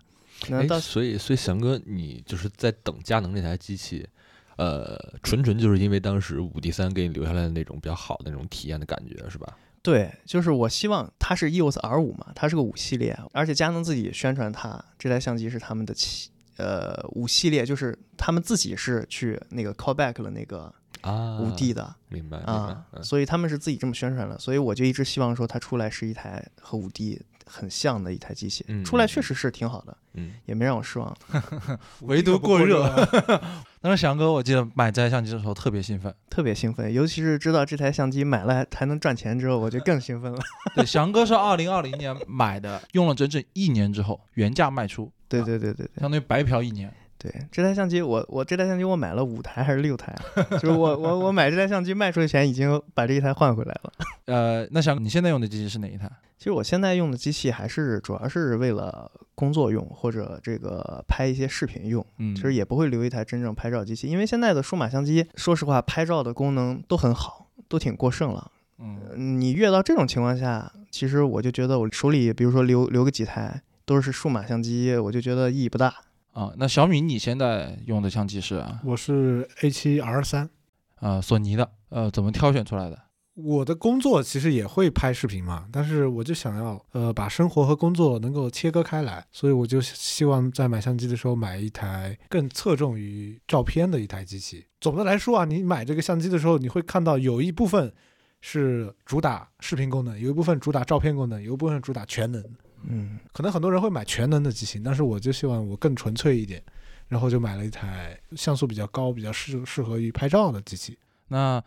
[0.48, 4.08] 那哎，到所以所以翔哥，你就是在等佳能那台机器，
[4.56, 9.54] 呃，纯纯就是因为当时五 D 三给你留下来的那种比较好的那种体验的感觉，是吧？
[9.84, 23.04] 对，就是我希望它是 EOS R 五嘛，它是个五系列，而且佳能自己宣传它这台相机是他们的七呃五系列，就是他们自己是去那个 callback 了那个啊，五 D 的明白明白啊，，嗯。
[23.04, 31.16] 所以他们是自己这么宣传的，所以我就一直希望说它出来是一台和五 D 很像的一台机器，嗯出来确实是挺好的，嗯，也没让我失望。
[32.02, 32.88] 唯独过热。
[33.80, 40.38] 当时翔哥我记得买这台相机的时候特别兴奋，特别兴奋，尤其是知道这台相机买了还还能赚钱之后，我就更兴奋了。
[40.74, 46.00] 对，翔哥是二零二零年买的，用了整整一年之后原价卖出，对对对对对。
[46.00, 46.92] 相当于白嫖一年。
[47.24, 50.14] 对，这台相机我我这台相机我买了五台还是六台，
[50.60, 53.92] 就是我我我买这台相机卖出去钱已经把这一台换回来了。
[54.26, 56.10] 呃，那翔哥你现在用的机器是哪一台？
[56.36, 68.50] 其实我现在用的机器还是主要是为了工作用或者这个拍一些视频用，嗯，其实也不会留一台真正拍照机器，因为现在的数码相机，说实话拍照的功能都很好，都挺过剩了。
[68.80, 75.94] 嗯呃你越到这种情况下，其实我就觉得我手里比如说留留个几台都是数码相机，我就觉得意义不大。
[76.34, 80.50] 啊，那小米你现在用的相机是啊、我是 A 7 R 三，
[80.96, 82.98] 啊索尼的，呃，怎么挑选出来的？
[83.34, 94.66] 我的工作其实也会拍视频嘛，但是我就想要呃把生活和工作能够切割开来，所以我就希望在买相机的时候买一台更侧重于照片的一台机器。
[94.80, 97.92] 总的来说啊，你买这个相机的时候，你会看到有一部分
[98.40, 102.42] 是主打视频功能，有一部分主打照片功能，有一部分主打全能。
[102.88, 106.62] 嗯，可能很多人会买全能的机型，但是我就希望我更纯粹一点，
[107.08, 110.98] 然后就买了一台像素比较高、比较适适合于拍照的机器。
[111.28, 111.62] 那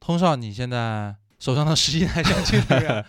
[0.00, 3.04] 通少你现在手上的十一台相机里面，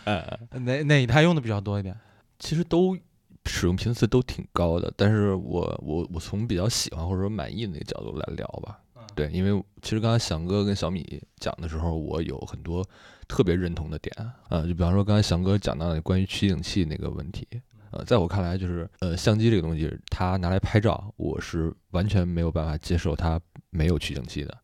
[0.65, 1.95] 哪哪一台用的比较多一点？
[2.39, 2.97] 其实都
[3.45, 8.79] 使用频次都挺高的，但是我我我从比较喜欢或者说满意的那个角度来聊吧。
[9.15, 12.87] 对，因为其实刚才翔哥跟小米讲的时候，我有很多
[13.27, 14.15] 特别认同的点
[14.49, 17.47] 啊、就比方说刚才翔哥讲到的关于取景器那个问题，
[17.91, 24.57] 呃，在我看来就是呃相机这个东西，它拿来拍照，我是完全没有办法接受它没有取景器的。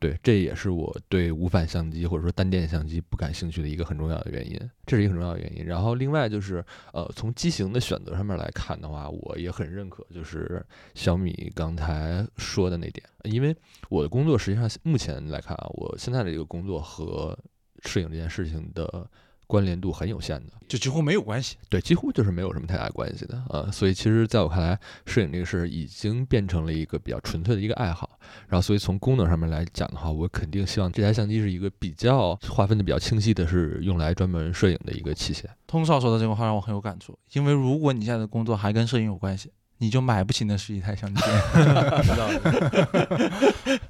[0.00, 4.56] 对，这也是我对无反相机或者说单电相机不感兴趣的一个很重要的原因，
[4.86, 5.64] 这是一个很重要的原因。
[5.64, 13.56] 然后另外就是，呃，从机型的选择上面来看的话，我也很认可，就是小米刚才说的那点，因为
[13.88, 17.36] 我的工作实际上目前来看啊，我现在的一个工作和
[17.84, 19.08] 摄影这件事情的
[19.46, 21.56] 关联度很有限的，就几乎没有关系。
[21.70, 28.18] 对，几乎就是没有什么太大关系的啊、所以其实在我看来，摄影这个事儿已经变成了一个比较纯粹的一个爱好。
[28.46, 35.44] 然后，所以从功能上面来讲的话，我肯定希望这台相机是一个比较划分的比较清晰的，是用来专门摄影的一个器械。
[35.66, 41.20] 通少说的这个话让我很有感触，因为如果你现在的工作还跟摄影有关系，你就买不起那十几台相机。
[42.02, 43.30] 知道的。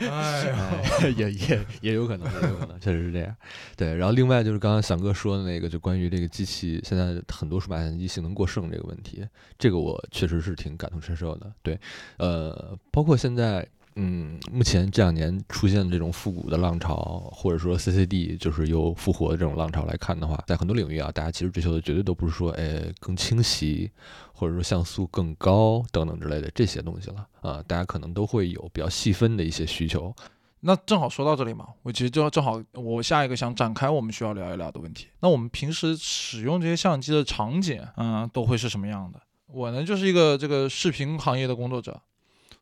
[0.00, 3.34] 哎哎 也也也有可能，也有可能，确实是这样。
[3.76, 9.26] 对，然后另外就是刚刚翔哥说的那个，就关于这个机器现在很多数码相机性能过剩这个问题，
[9.58, 11.52] 这个我确实是挺感同身受的。
[11.62, 11.78] 对，
[12.18, 13.66] 呃，包括现在。
[14.00, 23.90] 嗯，目前这两年出现的这种复古的浪潮，或者说 CCD 就是又复活的这种浪潮来看的话，在很多领域啊，大家其实追求的绝对都不是说，哎，更清晰，
[24.32, 30.14] 或者说像素更高等等之类的这些东西了啊，大家可能都会有比较细分的一些需求。
[30.60, 35.08] 那正好说到这里嘛，我其实就正好我下一个想展开我们需要聊一聊的问题。
[35.20, 39.20] 那我们平时使用这些相机的场景，嗯，都会是什么样的？
[39.46, 42.00] 我呢就是一个这个视频行业的工作者，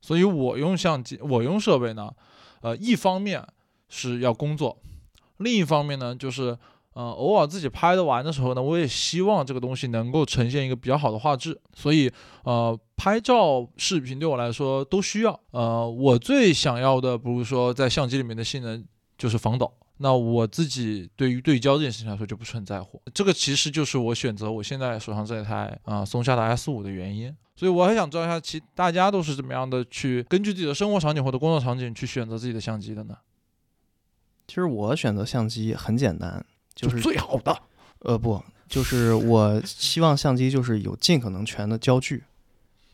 [0.01, 2.11] 所以我用相机，我用设备呢，
[2.61, 3.47] 呃，一方面
[3.89, 4.79] 是要工作，
[5.39, 6.57] 另一方面呢就是。
[6.97, 12.11] 呃，偶尔自己拍的完的时候呢，我也希望这个东西能够呈现一个比较好的画质，所以
[12.43, 15.39] 呃，拍照、视频对我来说都需要。
[15.51, 18.83] 呃，我最想要的，不是说在相机里面的性能，
[19.19, 19.71] 就是防抖。
[19.99, 27.35] 那我自己对于对焦这件事情来说就不是很在乎，这个其实就是我选择我现在手上这台啊、松下的 S 五的原因。
[27.59, 33.17] 所以我还想知道一下，其大家都是怎么样的去根据自己的生活场景或者工作场景去选择自己的相机的呢？
[34.47, 37.59] 其实我选择相机很简单，就是最好的。
[38.01, 42.25] 呃不，就是我希望相机就是有尽可能全的焦距、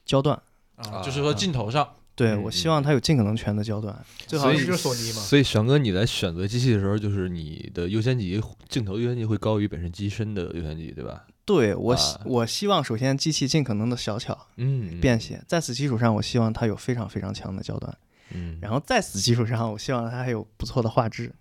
[0.04, 0.40] 焦段。
[0.76, 3.96] 啊，就是说镜头上，对嗯我希望它有尽可能全的焦段，
[4.27, 5.20] 最好所以是就是索尼嘛。
[5.22, 11.25] 所以翔哥，你在选择机器的时候，就是你的优先级镜头优先级会高于本身机身的优先级，对吧？
[11.44, 17.98] 对我希啊我希望首先机器尽可能的小巧嗯，便携，在此基础上，我希望它有非常非常强的焦段，
[18.33, 21.33] 嗯，然后在此基础上，我希望它还有不错的画质。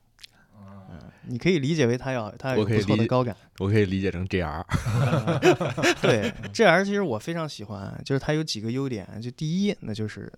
[1.24, 3.36] 嗯，你可以理解为它要它要有不错我可以理解的高感。
[3.60, 4.66] 我可以理解成 GR，
[6.02, 9.08] 对，GR 其实我非常喜欢，就是它有几个优点。
[9.22, 10.32] 就第一，那就是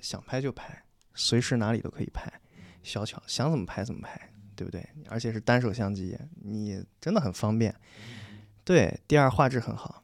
[0.00, 0.82] 想拍就拍，
[1.14, 2.30] 随时哪里都可以拍，
[2.82, 4.20] 小巧，想怎么拍怎么拍，
[4.54, 4.86] 对不对？
[5.08, 7.74] 而且是单手相机，你真的很方便。
[8.64, 10.02] 对，第二画质很好，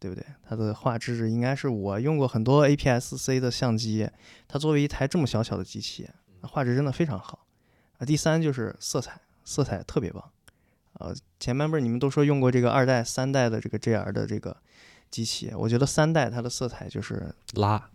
[0.00, 0.24] 对不对？
[0.48, 4.08] 它的画质应该是我用过很多 APS-C 的相机，
[4.48, 6.08] 它作为一台这么小巧的机器，
[6.42, 7.46] 画质真的非常好。
[7.98, 10.22] 啊，第三就是色彩，色彩特别棒。
[11.00, 14.54] 呃，前面不是你们都说用过这个二代、三代的这个 JR 的这个
[15.10, 17.88] 机器，我觉得三代它的色彩就是拉，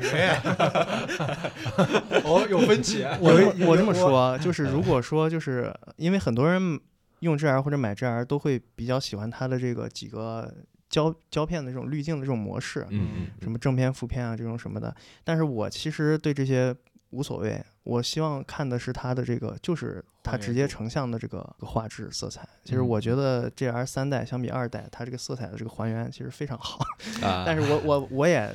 [0.00, 0.30] 绝，
[2.24, 6.80] 哦，有分歧，我我这么说啊，就是如果说就是因为很多人
[7.20, 10.50] 用 GR 或者买 GR 都会比较喜欢它的这个几个
[10.88, 14.94] 胶胶片的这种滤镜的这种模式，嗯嗯，什么正片、负片啊这种什么的。
[15.24, 16.74] 但是我其实对这些
[17.10, 22.46] 无所谓，我希望看的是它的这个就是它直接成像的这个画质色彩。
[22.64, 26.84] 其实我觉得 GR 三代相比二代，它这个色彩的这个还原其实非常好。
[27.22, 28.52] 啊， 但是我我我也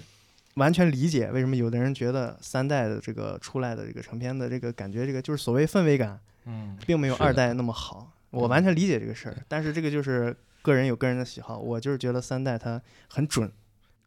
[0.56, 8.12] 完全理解为什么有的人觉得三代的这个出来的这个成片的这个感觉，这个就是所谓氛围感，嗯，并没有二代那么好。
[8.32, 13.52] 我完全理解这个事儿，但是这个就是个人有个人的喜好，我就是觉得三代它很准。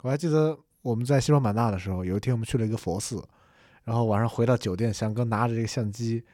[0.02, 3.22] 我还记得我们在西双版纳的时候，有一天我们去了一个佛寺，
[3.85, 6.25] 然后晚上回到酒店，翔哥拿着这个相机，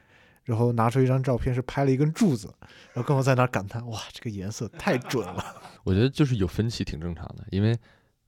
[0.45, 2.53] 然后拿出一张照片，是拍了一根柱子，
[2.93, 5.61] 然后跟我在那儿感叹：哇，这个颜色太准了。
[5.83, 7.77] 我觉得就是有分歧挺正常的，因为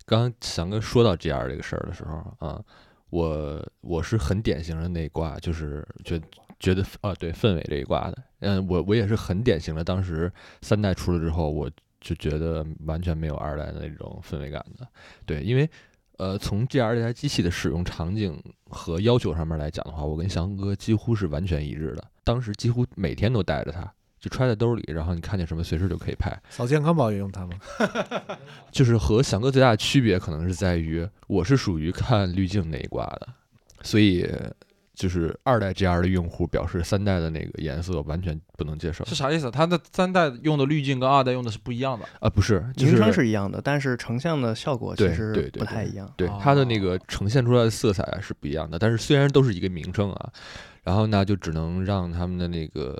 [0.05, 2.61] 刚刚翔哥说到 GR 这个事儿的时候啊，
[3.09, 6.21] 我我是很典型的那一挂，就是觉
[6.59, 10.31] 觉得啊对氛围这一挂的，嗯，我我也是很典型的，当时
[10.61, 14.85] 三代出了之后，我就觉得完全没有二代的那种氛围感的，
[15.25, 15.69] 对，因为。
[16.17, 22.03] 呃，从 GR 这台机器的使用场景和要求上面来讲的话，我跟翔哥几乎是完全一致的。
[22.23, 26.31] 当时几乎每天都带着它，就揣在兜里，然后你看见什么随时就可以拍。
[26.49, 27.57] 扫健康宝也用它吗？
[28.71, 33.27] 就是和翔哥最大的区别可能是在于，我是属于看滤镜那一挂的，
[33.81, 34.29] 所以
[34.93, 39.49] 就是二代 GR 的用户表示三代的那个颜色完全不能接受是啥意思？
[39.49, 42.05] 它的三代用的滤镜跟二代用的是不一样的。
[42.19, 46.11] 啊，不是，就名称是是一样的，但是成像的效果其实对对对不太一样。
[46.15, 50.29] 对它的那个哦呈现出来的色彩啊是不一样的，但是虽然都是一个名称啊，
[50.83, 52.95] 然后呢就只能让他们的那个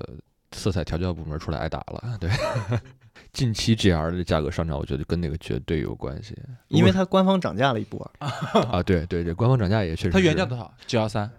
[0.51, 2.17] 色彩调教部门出来挨打了。
[2.19, 2.29] 对，
[3.32, 6.36] 近期 GR 的价格上涨，我觉得跟那个绝对有关系。
[6.69, 11.29] 因为它官方涨价了一波，啊，对对对，官方涨价也确实它原价多少？G 幺三。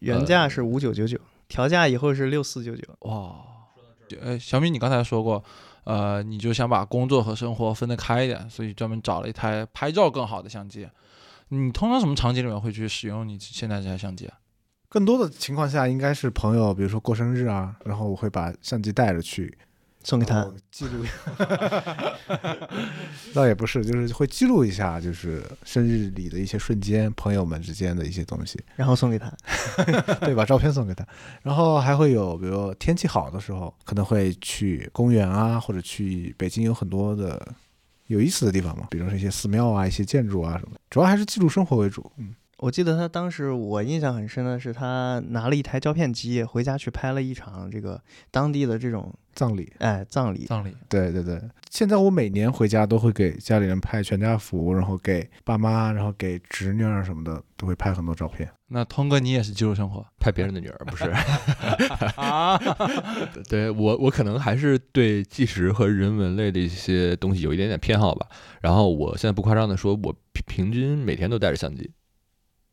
[0.00, 2.82] 原价是五九九九，调价以后是六四九九。
[3.00, 3.34] 哇，
[4.20, 5.42] 呃，小米，你刚才说过，
[5.84, 10.88] 呃，你就想把工作和生活分得开一点，所以专门找了一台拍照更好的相机。
[11.48, 14.38] 你通常什么场景里面会去使用你现在这台相机啊？
[14.88, 19.56] 更多的情况下应该是朋友，比如说过生日啊，然后我会把相机带着去，
[20.02, 21.04] 送给他记录。
[23.34, 29.32] 倒也不是，就是会记录一下，就是生日里的一些瞬间，朋友们之间的一些东西，然后送给他。
[30.20, 31.06] 对，把照片送给他。
[31.42, 37.54] 然后还会有，比如天气好的时候，可能会去公园啊，或者去北京有很多的
[38.06, 42.10] 有意思的地方嘛，比如说一些寺庙啊、一些建筑啊什么的，主要还是记录生活为主。
[42.16, 50.44] 嗯，我记得他当时我印象很深的是，他拿了一台胶片机回家去拍了一场这个当地的这种葬礼，哎葬礼。
[50.44, 50.76] 葬礼。
[50.88, 51.40] 对对对。
[51.70, 58.46] 现在我每年回家都会给家里人拍全家福，然后给爸妈，然后给侄女儿什么的，都会拍很多照片。
[58.68, 61.04] 那通哥，你也是记录生活拍别人的女儿，不是？
[62.20, 62.60] 啊？
[63.48, 68.26] 对我，我可能还是对纪实和人文类的一些东西有一点点偏好吧。
[68.60, 71.90] 然后我现在不夸张的说，我平平均每天都带着相机，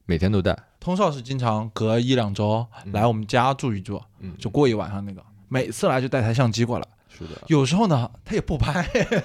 [0.07, 0.57] 每天都带。
[0.79, 5.21] 通少是经常隔一两周嗯来我们家住一住，嗯，就过一晚上那个。
[5.49, 8.81] 每次来就带台相机过来，是的，有时候呢他也不拍，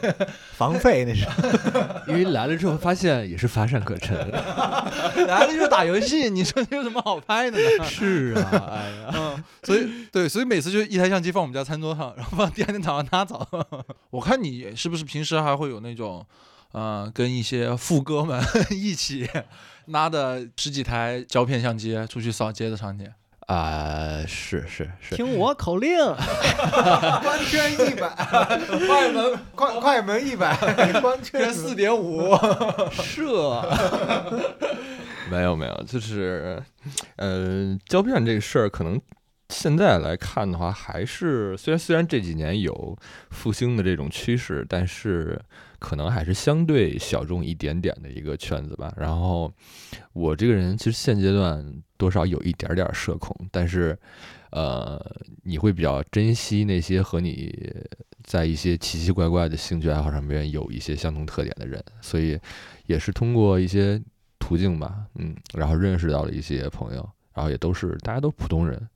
[0.54, 1.24] 房费那是。
[2.10, 4.16] 因为来了之后发现也是乏善可陈。
[5.26, 7.84] 来了就打游戏，你说有什么好拍的呢？
[7.84, 13.46] 是啊，哎呀，嗯，所以对，所以每次就一台相机放我们家餐桌上，然后放第二天早上拿走。
[14.10, 16.26] 我看你是不是平时还会有那种，
[16.72, 19.28] 呃，跟一些副哥们一起
[19.86, 23.06] 拿的十几台胶片相机出去扫街的场景？
[23.46, 25.98] 啊、是是是，听我口令，
[27.22, 28.08] 官圈一百，
[28.86, 30.56] 快门快快门一百，
[31.02, 32.34] 官圈四点五。
[32.92, 33.62] 射，
[35.28, 36.62] 没有没有，就是，
[37.16, 38.98] 呃，胶片这个事儿，可能
[39.52, 42.96] 现在来看的话，还是虽然虽然这几年有
[43.30, 45.40] 复兴的这种趋势，但是
[45.78, 48.92] 可能还是相对小众一点点的一个圈子吧。
[48.96, 49.52] 然后
[50.14, 51.64] 我这个人其实现阶段
[51.96, 53.96] 多少有一点点社恐，但是
[54.50, 55.00] 呃，
[55.44, 57.74] 你会比较珍惜那些和你
[58.22, 62.38] 在一些奇奇怪怪的兴趣爱好上面有一些相同特点的人，所以
[62.86, 64.00] 也是通过一些
[64.38, 68.88] 途径吧，嗯，然后认识到了一些朋友，然后也都是大家都普通人，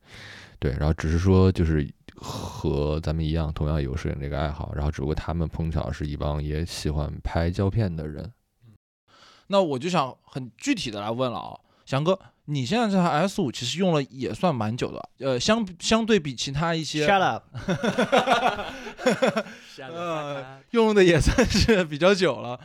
[0.59, 8.33] 对，然后只是说就是和咱们一样，同样有摄影这个爱好，然后只不过他们碰巧是一帮也喜欢拍胶片的人，
[9.49, 17.45] 那我就想很具体的来问了啊，翔哥，你现在这台 S 五其实用了也算蛮久的，呃，相相对比其他一些 shut up，
[19.79, 22.59] 呃用的也算是比较久了，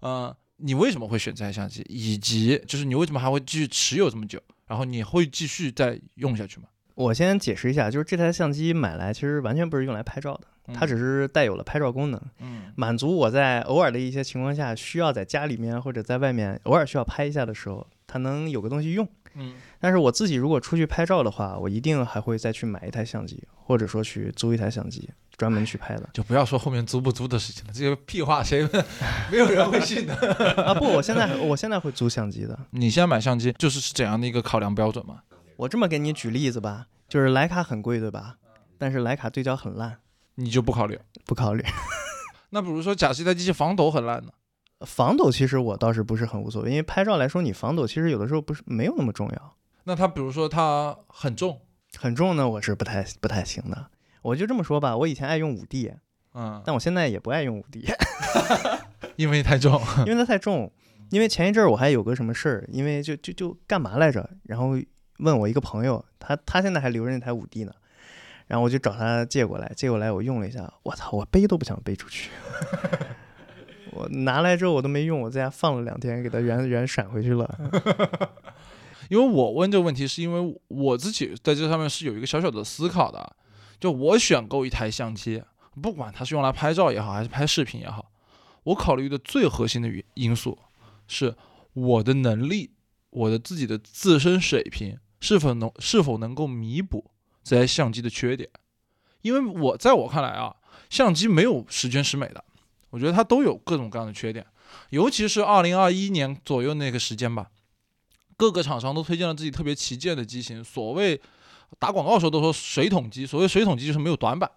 [0.00, 1.84] 呃，你为什么会选这台相机？
[1.88, 4.40] 以及就是你为什么还会继续持有这么久？
[4.68, 6.66] 然后你会继续再用下去吗？
[6.94, 19.08] 我先解释一下，就是这台相机买来其实完全不是用来拍照的，它只是带有了拍照功能，嗯满足我在偶尔的一些情况下需要在家里面或者在外面偶尔需要拍一下的时候，它能有个东西用。
[19.34, 26.06] 嗯但是我自己如果出去拍照的话，我一定还会再去买一台相机，或者说去租一台相机，专门去拍的。
[26.12, 28.68] 就不要说后面租不租的事情了，这个屁话谁
[29.32, 30.14] 没有人会信的。
[30.62, 32.58] 啊不，我现在我现在会租相机的。
[32.72, 35.22] 你现在买相机就是是怎样的一个考量标准吗？
[35.56, 38.36] 我这么给你举例子吧，就是徕卡很贵，对吧？
[38.78, 39.98] 但是徕卡对焦很烂，
[40.34, 40.98] 你就不考虑？
[41.24, 41.64] 不考虑。
[42.50, 44.32] 那比如说，假设一台机器防抖很烂呢？
[44.84, 49.56] 防抖其实我倒是不是很无所谓，因为拍照来说，你防抖其实有的时候不是没有那么重要。
[49.84, 51.60] 那它比如说它很重，
[51.96, 53.86] 很重呢，我是不太不太行的。
[54.22, 55.92] 我就这么说吧，我以前爱用五 D，
[56.34, 57.84] 嗯，但我现在也不爱用五 D，
[59.16, 59.80] 因为太重。
[60.06, 60.72] 因为它太重。
[61.10, 64.30] 因为前一阵儿我还有个什么事儿，因为就就就干嘛来着？
[64.44, 64.76] 然后
[65.22, 67.72] 问我一个朋友，他他现在还留着那台五 D 呢，
[68.48, 72.30] 然后我就找他借过来，借过来我用了一下，我操，我背都不想背出去。
[73.92, 77.58] 我拿来之后我都没用，我在家放了两天，给它原 原闪回去了。
[79.10, 83.36] 因为我问这个问题，是因为我自己在这上面是有一个小小的思考的，
[83.78, 85.42] 就我选购一台相机，
[85.82, 88.10] 不管它是用来拍照也好，还是拍视频也好，
[88.62, 90.58] 我考虑的最核心的因因素
[91.06, 91.34] 是
[91.74, 92.70] 我的能力，
[93.10, 97.12] 我的自己的自身水平是否能是否能够弥补
[97.44, 98.50] 这台相机的缺点。
[99.22, 100.54] 因为我在我看来啊，
[100.90, 102.44] 相机没有十全十美的，
[102.90, 104.44] 我觉得它都有各种各样的缺点，
[104.90, 107.46] 尤其是二零二一年左右那个时间吧。
[108.36, 111.20] 各个厂商都推荐了自己特别旗舰的机型，所谓
[111.78, 114.50] 打广告的时候都说水桶机，所谓水桶机就是没有短板，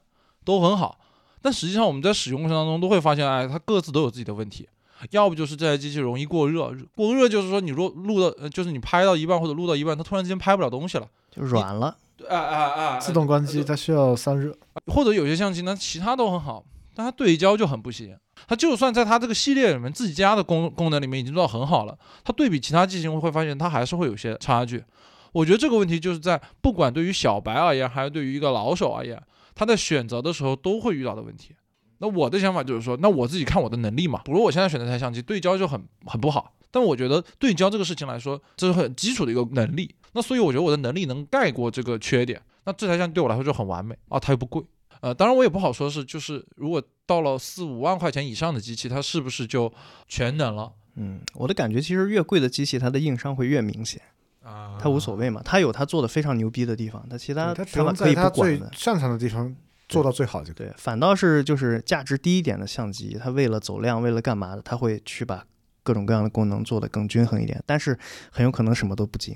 [0.44, 1.00] 都很好。
[1.44, 4.68] 但实际上我们在使用过程当中都会发现，哎，它各自都有自己的问题。
[5.12, 11.96] 要不就是这台机器容易过热，过热就是说你若录到，呃就是你拍到一半或者录到一半，它突然之间拍不了东西了，就软了，
[12.30, 13.00] 啊啊啊！
[13.00, 14.56] 自动关机，它需要散热。
[14.88, 16.64] 或者有些相机呢，其他都很好，
[16.96, 18.18] 但它对焦就很不行。
[18.48, 24.84] 它就算在它这个系列里面自己家的功功能里面已经做到很好了，它对比其他机型会发现它还是会有些差距。
[25.32, 29.22] 我觉得这个问题就是在不管对于小白而言，还是对于一个老手而言，
[29.54, 31.54] 他在选择的时候都会遇到的问题。
[32.00, 34.22] 那我的想法就是说，那我自己看我的能力嘛。
[34.26, 39.94] 比如我现在选这台相机，对焦就很很不好，但我觉得对焦这个事情来说，这是很基础的一个能力。
[40.14, 42.42] 那所以我觉得我的能力能盖过这个缺点。
[42.66, 44.64] 那这台相机对我来说就很完美啊，它又不贵。
[45.02, 49.72] 呃，当然我也不好说是就是如果到了四五万块钱以上的机器，它是不是就
[50.08, 54.02] 全能了嗯，我的感觉其实越贵的机器，它的硬伤会越明显，
[54.42, 58.72] 啊它无所谓嘛，它有它做的非常牛逼的地方，它其他它可以能在它不管的。
[58.74, 59.54] 擅长的地方
[59.88, 60.68] 做到最好就可以。
[60.68, 65.46] 对，反倒是就是价值低一点的相机，它为了走量，为了干嘛的，它会去把
[65.84, 67.98] 各种各样的功能做得更均衡一点，但是
[68.32, 69.36] 很有可能什么都不精，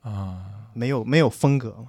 [0.00, 0.50] 啊。
[0.76, 1.86] 没有没有风格嘛。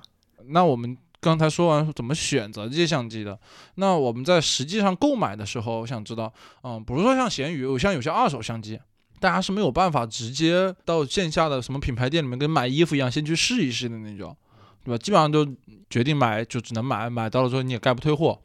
[0.49, 3.39] 那我们刚才说完怎么选择这些相机的，
[3.77, 6.31] 那我们在实际上购买的时候，我想知道，
[6.61, 8.79] 嗯，比如说像闲鱼，有像有些二手相机，
[9.19, 14.37] 大家是没有办法直接到线下的什么品牌店里面跟买衣服一样，先去试一试的那种，
[14.85, 14.97] 对吧？
[14.97, 15.45] 基本上都
[15.89, 18.39] 决定买就只能买，买到了之后你也概不退货。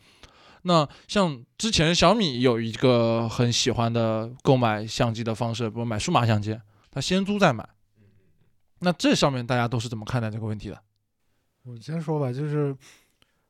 [0.62, 6.58] 那像之前小米有一个很喜欢的购买相机的方式，比如买数码相机，
[6.90, 7.68] 他先租再买。
[8.80, 10.82] 那这上面大家都是怎么看待这个问题的？
[11.64, 12.74] 我先说吧，就是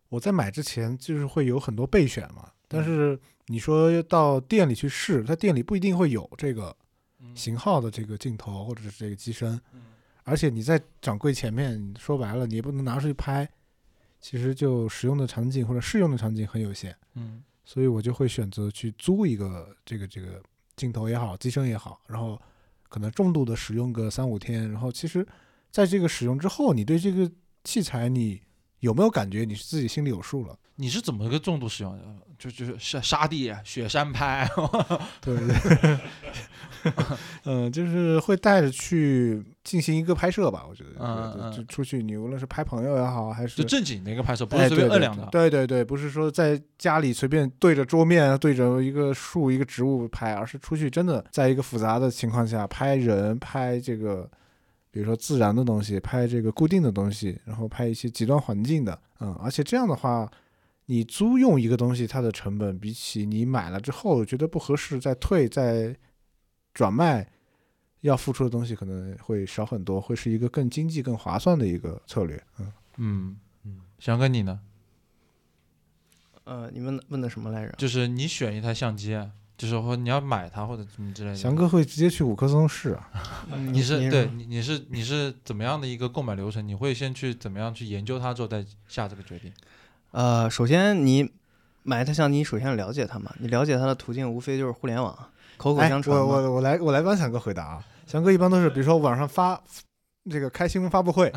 [0.08, 6.76] 我在买之前就是会有很多备选嘛，但是你说到店里去试，它店里不一定会有这个
[7.34, 9.60] 型号的这个镜头或者是这个机身，
[10.30, 13.48] 而且你在掌柜前面，说白了你也不能拿出去拍，
[14.20, 17.42] 其实就使用的场景或者试用的场景很有限，嗯。
[17.64, 20.42] 所以我就会选择去租一个这个这个
[20.76, 22.40] 镜头也好，机身也好，然后
[22.88, 25.26] 可能重度的使用个三五天，然后其实
[25.70, 27.30] 在这个使用之后，你对这个
[27.62, 28.40] 器材你
[28.80, 30.56] 有没有感觉，你是自己心里有数了。
[30.76, 32.04] 你是怎么个重度使用的？
[32.38, 34.48] 就就是沙沙地、雪山拍，
[35.20, 35.98] 对对对，
[37.44, 45.28] 嗯， 就是会带着去进行一个拍摄吧，我觉得，嗯嗯就就出去，你无论是拍朋友也好，还是就正经的一个拍摄，不哎是随便摁两的。
[45.30, 54.26] 对对对，不是说在家里随便对着桌面、对着一个树、一个植物拍，而是出去真的在一个复杂的情况下拍人、拍这个，
[54.90, 60.30] 比如说自然的东西，拍这个固定的东西，然后拍一些极端环境的，嗯，而且这样的话。
[60.86, 65.96] 你租用一个东西，它的成本比起你买了之后觉得不合适再退再
[66.74, 67.30] 转卖，
[68.00, 72.42] 要付出的东西可能会少很多，会是一个更经济、更划算的一个策略。
[72.58, 74.58] 嗯，嗯嗯，翔哥你呢？
[76.42, 77.72] 呃，你问问的什么来着？
[77.78, 79.16] 就是你选一台相机，
[79.60, 81.36] 就是或你要买它或者什么之类的。
[81.36, 83.10] 翔哥会直接去五棵松试啊。
[83.52, 86.66] 嗯你是对你你是你是怎么样的一个购买流程？
[86.66, 89.52] 你会先去怎么样去研究它之后再下这个决定？
[90.12, 91.30] 呃，首先你
[91.82, 93.30] 买一台相机，你首先要了解它嘛。
[93.38, 95.14] 你了解它的途径，无非就是互联网，
[95.58, 96.24] 口口哎，相传嘛。
[96.24, 97.84] 我我我来我来帮翔哥回答啊。
[98.06, 99.62] 翔哥一般都是比如说网上发
[100.30, 101.30] 这个开新闻发布会，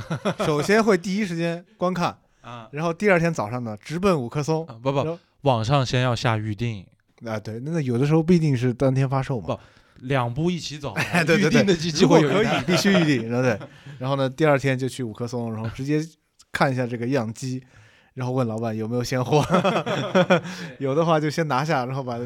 [0.45, 4.65] 首先会第一时间观看， 啊然后第二天早上呢直奔五棵松。
[4.81, 6.85] 不不，网上先要下预定，
[7.25, 9.59] 啊，对，那有的时候不一定是当天发售嘛不。
[10.07, 13.57] 两步一起走， 哎对对对预定的机会可以，必须预定，对不对？
[13.99, 16.01] 然后呢，第二天就去五棵松，然后直接
[16.51, 17.63] 看一下这个样机，
[18.15, 19.41] 然后问老板有没有现货，
[20.79, 22.17] 有的话就先拿下，然后把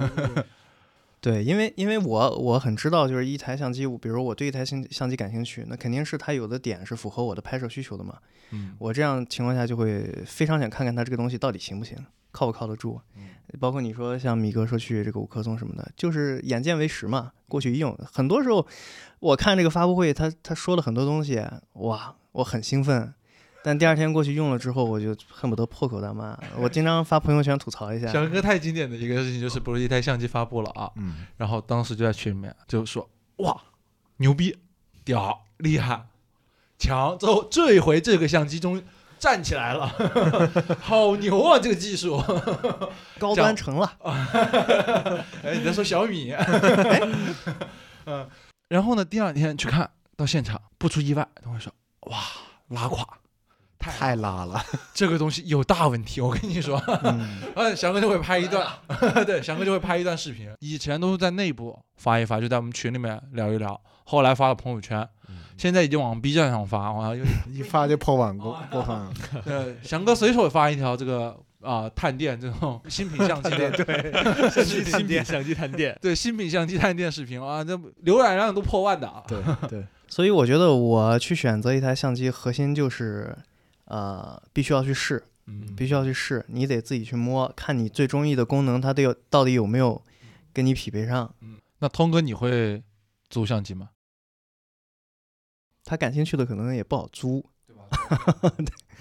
[1.22, 8.16] 对，因为因为我我很知道，就是一台相机，我比如我对一台相相机感兴趣，那肯定是它有的点是符合我的拍摄需求的嘛。
[8.52, 11.98] 嗯我这样情况下就会非常想看看它这个东西到底行不行，
[12.32, 13.00] 靠不靠得住。
[13.16, 13.24] 嗯
[13.60, 17.98] 包括你说像米哥说去这个五棵松什么的，就是眼见为实嘛，过去一用。
[18.12, 18.66] 很多时候
[19.20, 21.44] 我看这个发布会，他他说了很多东西，
[21.74, 23.14] 哇，我很兴奋。
[23.64, 26.38] 但第二天过去用了之后，我就恨不得破口大骂。
[26.58, 28.08] 我经常发朋友圈吐槽一下。
[28.08, 33.62] 小哥太经典的一个事情就是，不是一台相机发布了啊，嗯，然后当时就在群里面就说哇
[34.18, 34.58] 牛逼
[35.04, 36.08] 屌厉害
[36.78, 38.84] 强，之后这一回这个相机终于
[39.20, 39.88] 站起来了，
[40.82, 42.22] 好牛啊这个技术！
[43.20, 43.92] 高端成了，
[45.44, 46.34] 哎，你在说小米？
[48.06, 48.28] 嗯，
[48.70, 52.20] 然后呢，第二天去看到现场，不出意外，他会说哇
[52.70, 53.06] 拉垮，
[53.80, 54.64] 太太拉了，
[54.94, 56.82] 这个东西有大问题，我跟你说。
[57.04, 58.66] 嗯，嗯，翔哥就会拍一段，
[59.26, 60.50] 对，翔哥就会拍一段视频。
[60.60, 63.80] 以前都是在内部发一发，就在我们群里面聊一聊，
[64.10, 65.06] 后来发了朋友圈，
[65.58, 66.94] 现在已经往 B 站上发。
[66.94, 69.14] 哇，有一发就破万过播放了。
[69.44, 79.22] 呃， 翔哥随手发一条这个啊、探店这种 新品相机的，对新品相机探店，对新品相机探店视频啊，这浏览量都破万的啊。
[79.28, 79.38] 对
[79.68, 83.38] 对， 所以我觉得我去选择一台相机，核心就是，
[83.86, 90.02] 呃，必须要去试，嗯必须要去试，你得自己去摸，看你最中意的功能，它得有到底有没有
[90.54, 91.34] 跟你匹配上。
[91.42, 92.82] 嗯那通哥，你会
[93.30, 93.90] 租相机吗？
[95.88, 97.42] 他感兴趣的可能也不好租，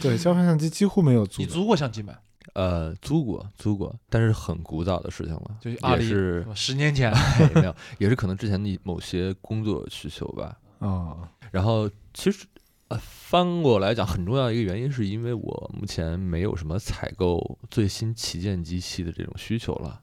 [0.01, 1.43] 对， 胶片相机几乎没有租。
[1.43, 2.13] 你租过相机没？
[2.55, 7.11] 呃，租过租过，但是很古早的事情了，就是阿里也是十年前。
[7.13, 10.57] 哎没有，也是可能之前的某些工作需求吧。
[10.79, 12.47] 哦， 然后其实
[12.87, 20.01] 呃，翻过来讲，很重要一个原因是因为我目前没有什么采购最新旗舰机器的这种需求了。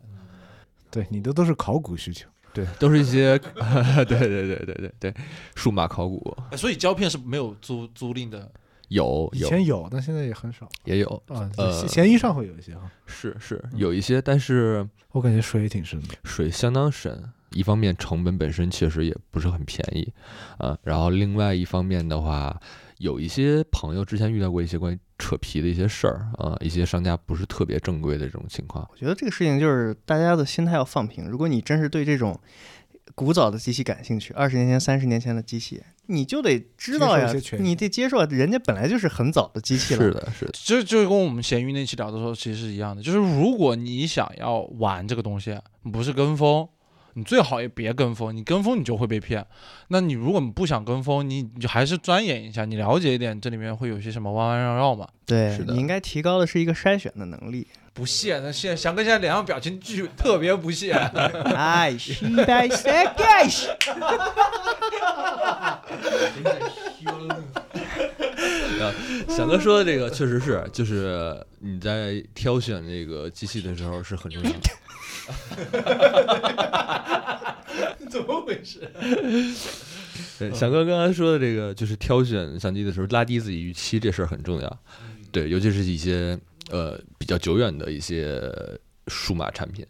[0.91, 2.27] 对你的都是考古需求。
[2.53, 3.37] 对，都是一些，
[4.05, 5.13] 对对对对对对，
[5.55, 8.49] 数码考古哎所以胶片是没有租租赁的。
[8.89, 11.49] 有以前有，但现在也很少也有，啊。
[11.57, 16.09] 呃闲闲鱼上会有一些哈，是是有一些，但是我感觉水也挺深的。
[16.23, 17.23] 水相当深。
[17.51, 20.11] 一方面成本本身确实也不是很便宜，
[20.57, 22.59] 啊，然后另外一方面的话，
[22.97, 28.87] 有一些朋友之前遇到过一些关于扯皮的一些事儿啊，一些商家不是特别正规的这种情况。
[28.91, 31.29] 我觉得这个事情就是大家的心态要放平。
[31.29, 32.39] 如果你真是对这种
[33.15, 40.01] 古早的机器感兴趣，二十年前、三十年前的机器，你就得知道呀你得接受，人家本来就是很早的机器了。
[40.01, 45.59] 是的，是的，就就跟我们闲鱼那期聊的时候其实是一样的，就是如果你想要玩这个东西，
[45.91, 46.67] 不是跟风，
[47.13, 49.45] 你最好也别跟风，你跟风你就会被骗。
[49.89, 55.07] 那你如果你不想跟风，你你还是钻研一下，你了解一点这里面会有些什么弯弯绕绕嘛。
[55.25, 57.67] 对是的你应该提高的是一个筛选的能力。
[57.93, 58.39] 不屑。
[58.39, 60.91] 那现在翔哥现在脸上表情巨特别不屑。
[61.55, 63.67] 哎，期待赛盖西。
[69.29, 74.57] 翔哥说的这个确实是，就是你在挑选这个机器的时候是很重要的。
[78.09, 78.89] 怎么回事？
[80.37, 84.79] 对，翔哥刚刚说的这个，就是挑选相机的时候拉低自己预期，这事儿很重要。
[85.31, 86.37] 对，尤其是一些
[86.69, 88.39] 呃比较久远的一些
[89.07, 89.85] 数码产品，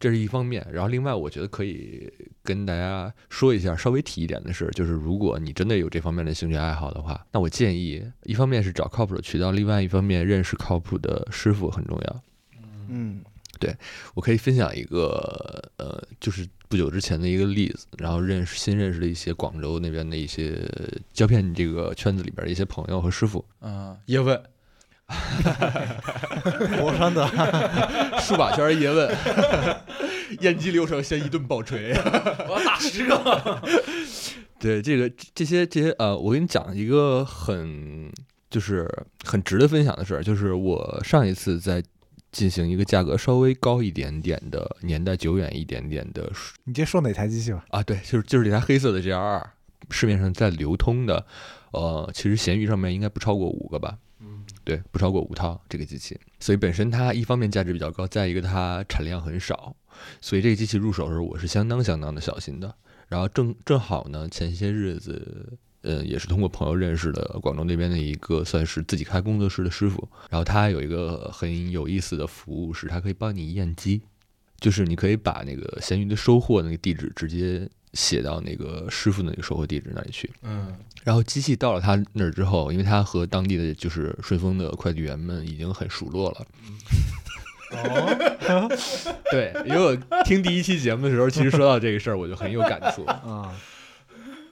[0.00, 0.66] 这是一方面。
[0.72, 2.10] 然后另外，我觉得可以
[2.42, 12.22] 跟大家说一下稍微提一点的是，就是如果你真的有这方面的兴趣爱好的话，那我建议一方面是找靠谱的渠道，另外一方面认识靠谱的师傅很重要。
[12.88, 13.20] 嗯，
[14.14, 20.60] 我可以分享一个呃，就是不久之前的一个例子，然后认识新认识的一些广州那边的一些
[21.12, 23.44] 胶片这个圈子里边的一些朋友和师傅。
[23.60, 24.42] 嗯，叶问，
[26.82, 27.26] 我上的。
[28.20, 29.16] 数码圈叶问，
[30.40, 31.92] 演技流程先一顿暴锤。
[31.92, 33.62] 我要打十个。
[34.58, 38.10] 对这个这些这些呃，我跟你讲一个很
[38.50, 38.90] 就是
[39.24, 41.80] 很值得分享的事儿，就是我上一次在
[42.32, 46.30] 进行一个价格稍微高一点点的、年代久远一点点的
[46.64, 47.64] 你直接说哪台机器吧。
[47.70, 49.52] 啊，对，就是就是这台黑色的 GR 二，
[49.90, 51.26] 市面上在流通的，
[51.72, 59.74] 呃，其实闲鱼上面应该不超过五个吧，嗯，对，不超过五套这个机器，所以本身它一方面价值比较高，再一个它产量很少，
[60.20, 62.74] 所以这个机器入手的时候我是相当相当的小心的。
[63.08, 65.56] 然后正正好呢，前些日子，
[65.86, 74.02] 呃，也是通过朋友认识的广州那边的一个算是自己开工作室的师傅，然后他有一个很有意思的服务，是他可以帮你验机，
[74.58, 86.46] 就是你可以把那个闲鱼的收货那个地址直接写到那个师傅的那个收货地址那里去，嗯，然后机器到了他那儿之后，因为他和当地的就是顺丰的快递员们已经很熟络了。
[87.72, 88.68] 哦，
[89.32, 93.52] 对，因为我听第一期节目的时候，其实说到这个事儿，我就很有感触，啊，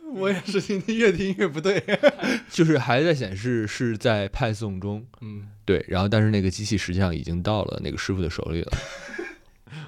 [0.15, 1.83] 我也是听越听越不对。
[2.51, 8.73] 就是还在显示是在派送中，嗯，对，然后但是那个机器实际上已经到了那个师傅的手里了。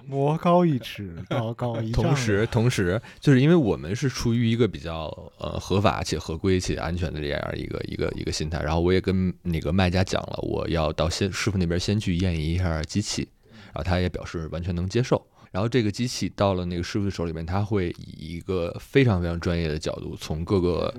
[0.04, 2.04] 魔高一尺，道高一丈。
[2.04, 5.06] 同时，同时，就是因为我们是出于一个比较
[5.38, 13.28] 呃合法且合规且安全的这样一个一个一个心态，然后我也跟那个卖家讲了，我要到先师傅那边先去验一下机器，
[13.66, 15.24] 然后他也表示完全能接受。
[15.51, 20.92] 然后这个机器到了那个师傅的手里面，他会以一个非常非常专业的角度，从各个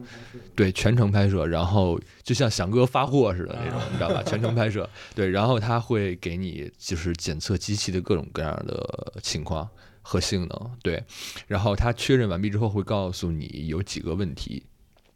[0.56, 4.24] 对全程拍摄，然后就像翔哥发货似的那种，你知道吧？
[4.26, 9.70] 全程拍摄，对，然后他会给你就是检测机器的各种各样的情况
[10.02, 11.04] 和性能，对，
[11.48, 14.64] 然后他确认完毕之后会告诉你有几个问题。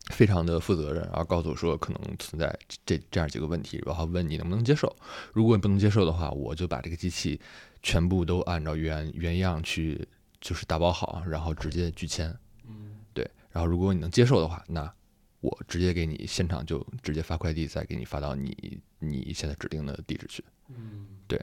[0.07, 2.53] 非常的负责任，然后告诉我说可能存在
[2.85, 4.93] 这这样几个问题，然后问你能不能接受。
[5.31, 7.39] 如果你不能接受的话，我就把这个机器
[7.83, 10.07] 全部都按照原原样去
[10.39, 12.33] 就是打包好，然后直接拒签。
[12.67, 14.91] 嗯，对，然后如果你能接受的话，那
[15.39, 20.43] 我直接给你现场就直接发快递，再给你发到你你现在指定的地址去。
[20.69, 21.41] 嗯，对，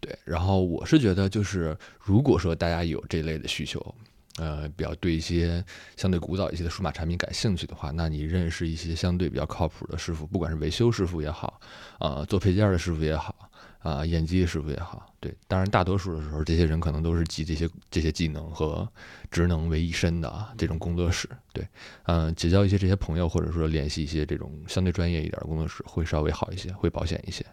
[0.00, 3.94] 对然后我是觉得就是如果说大家有这类的需求。
[4.36, 5.64] 呃，比较对一些
[5.96, 11.60] 相对古早一些的数码产品感兴趣的话，那你认识一些相对比较靠谱的师傅，不管是维修师傅也好，
[12.00, 13.48] 啊、做配件的师傅也好，
[13.84, 18.88] 啊、演技师傅也好，对，当然大多数的时候，这些人可能都是集这些这些技能和
[19.30, 21.68] 职能为一身的啊，这种工作室，对，
[22.04, 27.44] 嗯、结交一些这些朋友，或者说联系一些这种相对专业一点的工作室，会稍微好一些，会保险一些。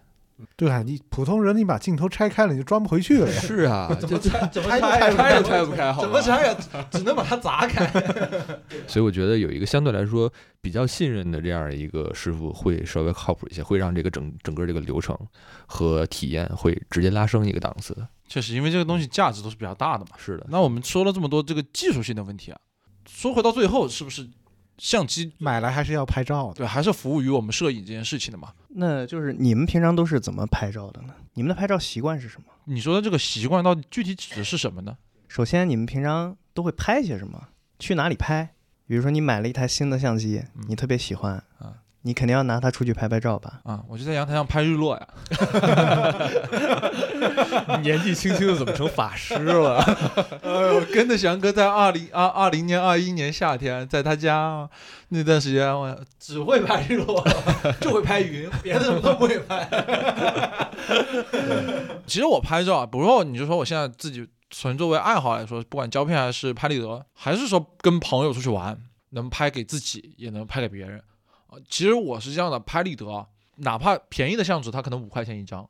[0.55, 3.39] 对啊，你普通人你把镜头拆开了，你就装不回去了呀。
[3.39, 4.47] 是啊， 怎么拆？
[4.47, 4.99] 怎么拆都拆？
[4.99, 6.57] 拆不开都拆不开好吧怎么拆也？
[6.91, 7.85] 只能把它砸开。
[8.87, 10.31] 所以我觉得有一个相对来说
[10.61, 15.17] 比较信任的这样一个师傅会稍微靠谱一些，会让这个整整个这个流程
[15.65, 17.95] 和体验会直接拉升一个档次。
[18.27, 20.11] 确实，因为这个东西价值都是比较大的嘛。
[20.17, 22.57] 是的，那我们说了这么多这个技术性的问题啊，
[23.09, 24.27] 说回到最后，是不是
[24.81, 26.55] 相机买来还是要拍照的。
[26.55, 28.51] 对还是服务于我们摄影这件事情的嘛？
[28.69, 31.13] 那就是你们平常都是怎么拍照的呢？
[31.35, 32.47] 你们的拍照习惯是什么？
[32.65, 34.97] 你说的这个习惯到底具体指的是什么呢？
[35.27, 37.49] 首先，你们平常都会拍些什么？
[37.77, 38.55] 去哪里拍？
[38.87, 43.61] 比如说，你买了一台新的相机，嗯你特别喜欢，啊你肯定要拿它出去拍拍照吧？
[43.63, 45.07] 啊，我就在阳台上拍日落呀。
[47.81, 49.77] 年纪轻轻的怎么成法师了？
[50.41, 54.67] 哎呦，跟着翔哥在二零二二零年、二一年夏天，在他家
[55.09, 57.23] 那段时间，我只会拍日落，
[57.79, 59.67] 就会拍云，别的什么都不会拍。
[62.07, 68.75] 其实我拍照啊，不过你就说我现在自己纯作为爱好来说，不管胶片还是拍立得，还是说跟朋友出去玩，
[69.11, 70.99] 能拍给自己，也能拍给别人。
[71.51, 73.27] 啊，其实我是这样的，拍立得，
[73.57, 75.61] 哪怕便宜的相纸，它可能五块钱一张，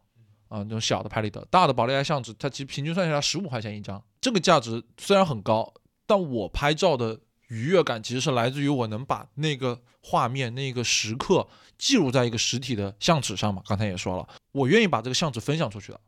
[0.47, 5.73] 啊，那种小的拍立得，大的宝丽来相纸，它其实平均算下来十五块钱一张，这个价值虽然很高，
[6.05, 11.47] 但我拍照的愉悦感其实是来自于我能把那个画面、那个时刻
[11.79, 13.63] 记录在一个实体的相纸上嘛。
[13.67, 15.99] 刚才也说了，我愿意把这个相纸分享出去的。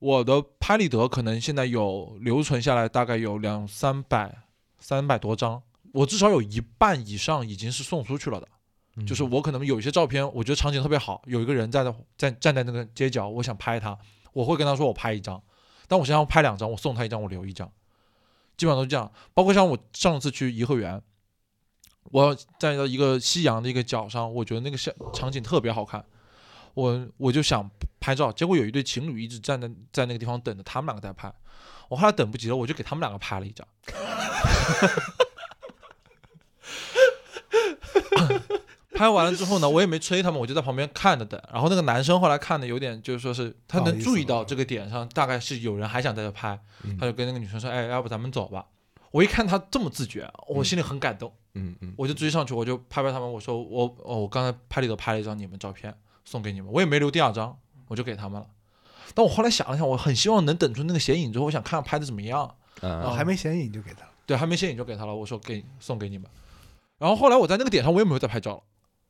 [0.00, 4.44] 我的拍立得可能现在有留存下来，大概有两三百、
[4.78, 5.62] 三百多张，
[5.92, 8.46] 我至少有一半以上已经是送出去了的。
[9.06, 11.82] 就是我可能有一些照片，我觉得场景特别好，有一个人在
[12.16, 13.98] 在站在那个街角，我想拍他，
[14.32, 15.42] 我会跟他说我拍一张，
[15.88, 17.68] 但我想要拍两张，我送他一张，我留一张，
[18.56, 19.10] 基本上都是这样。
[19.32, 21.02] 包括像我上次去颐和园，
[22.04, 26.04] 我在一个夕阳的一个角上，我觉得那个像场景特别好看，
[26.74, 27.68] 我我就想
[27.98, 31.34] 拍照，结果有一对情侣一直站在在那个地方等着，他们两个在拍，
[31.88, 33.66] 我后来等不及了，我就给他们两个拍了一张。
[38.94, 41.40] 拍完了之后呢，我也没催他们，我就在旁边看着等。
[41.52, 48.66] 然后那个男生后来看的有点，就是说是他能注意到这个点上，大概是有人还想在这拍，嗯他就跟那个女生说：“哎，要不咱们走吧？”
[49.10, 57.56] 我一看他这么自觉，我心里很感动，嗯嗯，我就追上去，我就拍拍他们，我说：“我哦，我刚才拍里头拍了一张你们照片送给你们，我也没留第二张，
[57.88, 58.46] 我就给他们了。”
[59.14, 62.42] 但我后来想了想，我很希望能等出那个显影之后，我想看看拍的怎么样。
[62.80, 64.10] 啊哦，还没显影就给他了。
[64.26, 66.28] 对，还没显影就给他了，我说给送给你们。
[66.98, 68.62] 然后后来我在那个点上我也没有再拍照了，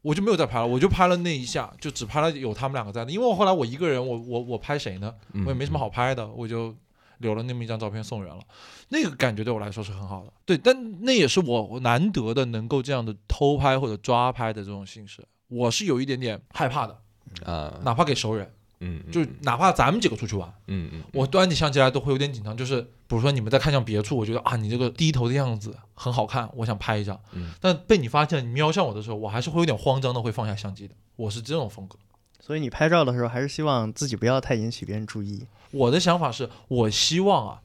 [0.04, 5.14] 我就没有再拍了，我就拍了那一下，就只拍了有他们两个在的，因为我后来我一个人，我我我拍谁呢？
[5.32, 5.42] 嗯。
[5.46, 6.76] 我也没什么好拍的，我就
[7.18, 8.42] 留了那么一张照片送人了。
[8.90, 17.00] 那个感觉对我来说是很好的，对，但那也是我难得的能够这样的偷拍或者抓拍的这种形式，我是有一点点害怕的，
[17.46, 27.50] 啊，哪怕给熟人，嗯，就哪怕咱们几个出去玩，嗯嗯，我端起相机来都会有点紧张，就是比如说你们在看向别处，我觉得啊你这个低头的样子很好看，我想拍一张，嗯。
[27.60, 31.98] 但被你发现你瞄向我的时候，我还是会有点慌张的，会放下相机的，我是这种风格。
[32.40, 35.46] 所以你拍照的时候，还是希望自己不要太引起别人注意。
[35.70, 37.62] 我的想法是，我希望啊，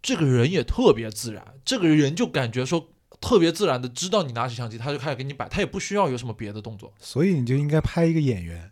[0.00, 2.88] 这个人也特别自然，这个人就感觉说
[3.20, 6.92] 特别自然的知道你拿起相机，他就开始给你摆，他也不需要有什么别的动作。
[7.00, 8.70] 所以你就应该拍一个演员，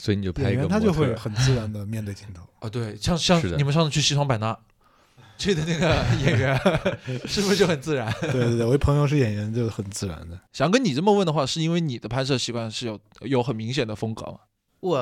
[0.00, 2.42] 所以你就拍一个员他就会很自然的面对镜头。
[2.60, 2.68] 啊。
[2.70, 4.56] 对，像像你们上次去西双版纳
[5.38, 6.58] 去的那个演员，
[7.26, 8.12] 是不是就很自然？
[8.20, 10.38] 对对对，我一朋友是演员，就很自然的。
[10.52, 14.38] 想跟你这么问的话，是因为你的拍摄习惯是有有很明显的风格吗？
[14.80, 14.96] 我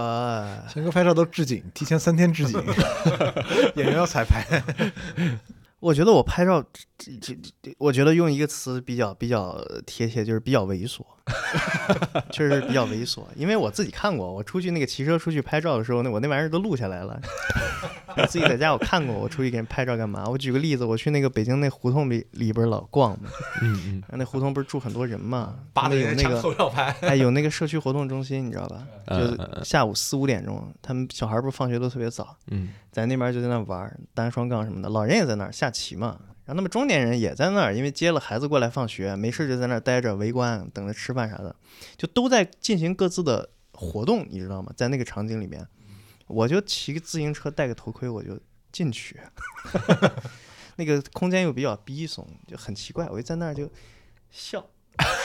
[0.73, 2.63] 轩哥拍照都置景，提前三天置景，
[3.77, 4.63] 演员要彩排。
[5.81, 6.65] 我觉得我拍照，
[6.97, 11.01] 这这这，我觉得用一个词比较比较贴切，就是比较猥琐，
[12.31, 13.23] 确实比较猥琐。
[13.35, 17.21] 因为我自己看过，我出去那个骑车出去拍照的时候，那我那玩意儿都录下来了。
[18.17, 20.25] 我自己在家我看过，我出去给人拍照干嘛？
[20.27, 23.29] 我举个例子，我去那个北京那胡同里里边老逛嘛，
[23.63, 26.41] 嗯嗯那胡同不是住很多人嘛，扒有那个
[27.03, 28.87] 哎有那个社区活动中心，你知道吧？
[29.09, 36.17] 就下午四五点钟，他们小孩不是放学都特别早，嗯在那边就在那玩单双杠什么的，老人也在那儿下棋嘛。
[36.47, 41.55] 然后那么中年人也在那儿，因为接了孩子过来放学，没事就在那儿待着围观，等着吃饭啥的，
[41.97, 44.73] 就都在进行各自的活动，你知道吗？
[44.77, 45.67] 在那个场景里面，
[46.29, 48.39] 我就骑个自行车，戴个头盔，我就
[48.71, 49.21] 进去。
[50.79, 53.69] 那个空间又比较逼怂，就很奇怪，我就在那儿就
[54.31, 54.65] 笑。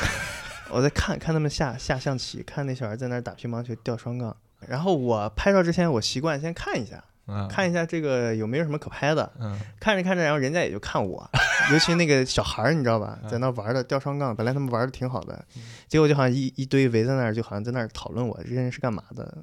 [0.71, 4.35] 我在看看他们下下象棋，看那小孩在那儿打乒乓球、吊双杠。
[4.67, 7.47] 然后我拍照之前，我习惯先看一下，嗯。
[7.47, 9.31] 看一下这个有没有什么可拍的。
[9.39, 9.57] 嗯。
[9.79, 11.27] 看着看着，然后人家也就看我，
[11.71, 13.29] 尤其那个小孩儿，你知道吧，嗯。
[13.29, 15.43] 在那玩的吊双杠，本来他们玩的挺好的，
[15.87, 19.37] 结果就好像一一堆围在那儿，就好像在那儿讨论我这人是干嘛的，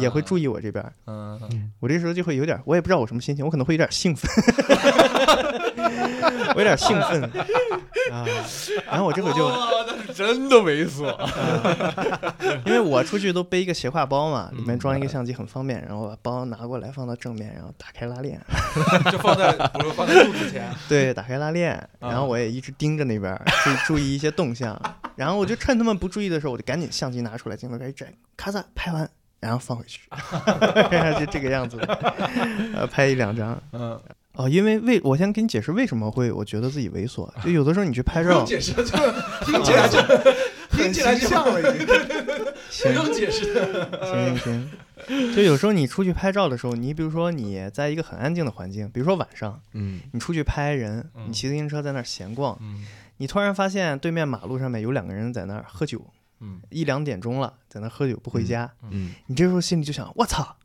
[0.00, 0.84] 也会注意我这边。
[1.06, 1.38] 嗯，
[1.80, 4.30] 我这时候就会有点，我也不知道我什么心情，我可能会有点兴奋，
[6.54, 7.22] 我有点兴奋
[8.12, 8.24] 啊。
[8.86, 9.50] 然后我这会就，
[10.14, 11.12] 真的猥琐。
[12.64, 18.40] 因为我出去都背一个斜挎包嘛，里面装一个相机很方便，然后把包拿过来放到正面，然后打开拉链，
[19.10, 19.50] 就放在，
[19.96, 20.72] 放在肚子前。
[20.88, 24.80] 对，打开拉链，然后我也一直盯着那边儿，注意注意一些动向，
[25.16, 28.06] 然后我就趁他们不注意的时候，我就赶紧相机拿出来，镜头开始摘，
[28.36, 29.08] 咔嚓拍完，
[29.40, 30.02] 然后放回去，
[31.18, 31.86] 就这个样子的，
[32.74, 33.60] 呃，拍一两张。
[33.72, 34.00] 嗯，
[34.36, 38.82] 哦，因为为我先给你解释为什么会我觉得自己猥琐，就有的时候你去拍照，解释，就
[39.44, 39.98] 听起来就
[40.76, 41.86] 听起来就像了已经。
[41.86, 43.54] 不用解释。
[44.02, 44.70] 行行
[45.08, 52.84] 行，就有时候你出去拍照的时候，你比如说你在一个很安静的环境，比如说晚上，嗯你出去拍人，嗯你骑自行车在那儿闲逛，嗯
[53.16, 56.04] 你突然发现对面马路上面有两个人在那儿喝酒，
[56.40, 60.56] 嗯一两点钟了，在那儿喝酒不回家，嗯你这时候心里就想，我操，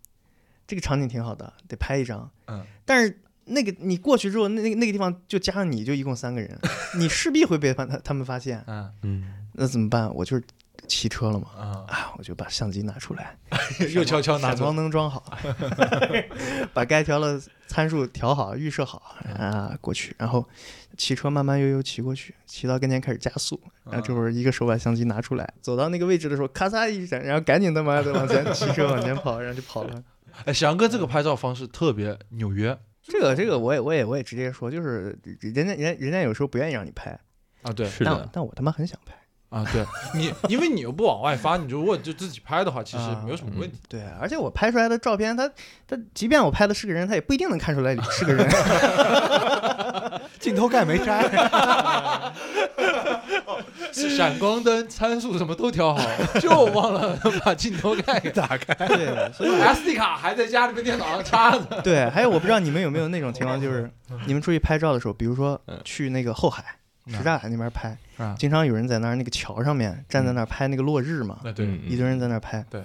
[0.68, 2.30] 这个场景挺好的，得拍一张。
[2.48, 3.18] 嗯，但是
[3.52, 6.58] 那个你过去之后，那那个那个地方就加上你就一共三个人，
[6.98, 10.14] 你势必会被他他他们发现，嗯嗯那怎么办？
[10.16, 10.44] 我就是
[10.88, 13.38] 骑车了嘛，啊，啊，我就把相机拿出来，
[13.94, 14.76] 又悄悄拿走闪光。
[14.76, 15.24] 灯装好，
[16.74, 20.46] 把该调的参数调好，预设好啊，过去，然后
[20.98, 30.04] 骑车慢慢悠悠骑过去，骑到跟前开始加速，然后这会儿一个手把相机拿出来，走到那个位置的时候，咔嚓一闪，然后赶紧他妈的往前骑车往前跑，然后就跑了。
[30.46, 32.78] 哎，翔哥这个拍照方式特别纽约
[33.12, 37.12] 这个这个我也我也我也直接说，就是人家人家人家有时候不愿意让你拍，
[37.62, 37.86] 啊，对。
[37.86, 39.14] 但是的，但我他妈很想拍。
[39.52, 39.86] 啊，对
[40.16, 43.78] 你，因为你又不往外发，你如果就自己拍的话，其实啊没有什么问题。
[43.90, 45.46] 对，而且我拍出来的照片，他
[45.86, 48.48] 他即便我拍的是个人，他也不一定能看出来你是个人。
[50.40, 51.22] 镜头盖没摘，
[53.92, 56.02] 闪光灯参数什么都调好，
[56.40, 58.88] 就忘了把镜头盖给打开。
[58.88, 61.60] 对， 所以 SD 卡还在家里面电脑上插着。
[61.84, 63.92] 对，还有我不知道你们有没有那种情况，就是
[64.26, 66.64] 你们出去拍照的时候，比如说嗯去那个后海、
[67.08, 72.64] 什刹海那边拍，啊，经常有人在那儿那个桥上面站在那儿拍那个落日嘛，那对，嗯一堆人在那儿拍。
[72.70, 72.84] 对。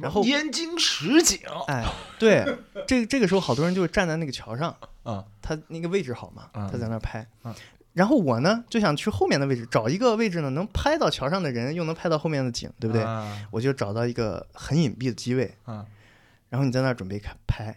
[0.00, 1.40] 然后燕京实景。
[1.66, 1.84] 哎，
[2.18, 2.46] 对，
[2.86, 6.68] 这这个时候好多人就站在那个桥上，啊，他那个位置好嘛，嗯。
[6.70, 7.54] 他在那儿拍嗯。
[7.92, 13.02] 然后我呢就想去后面的位置，找一个位置呢能拍到桥上的人，又能拍到后面的景，对不对？
[13.02, 13.36] 啊。
[13.50, 15.84] 我就找到一个很隐蔽的机位，啊
[16.48, 17.76] 然后你在那儿准备开拍，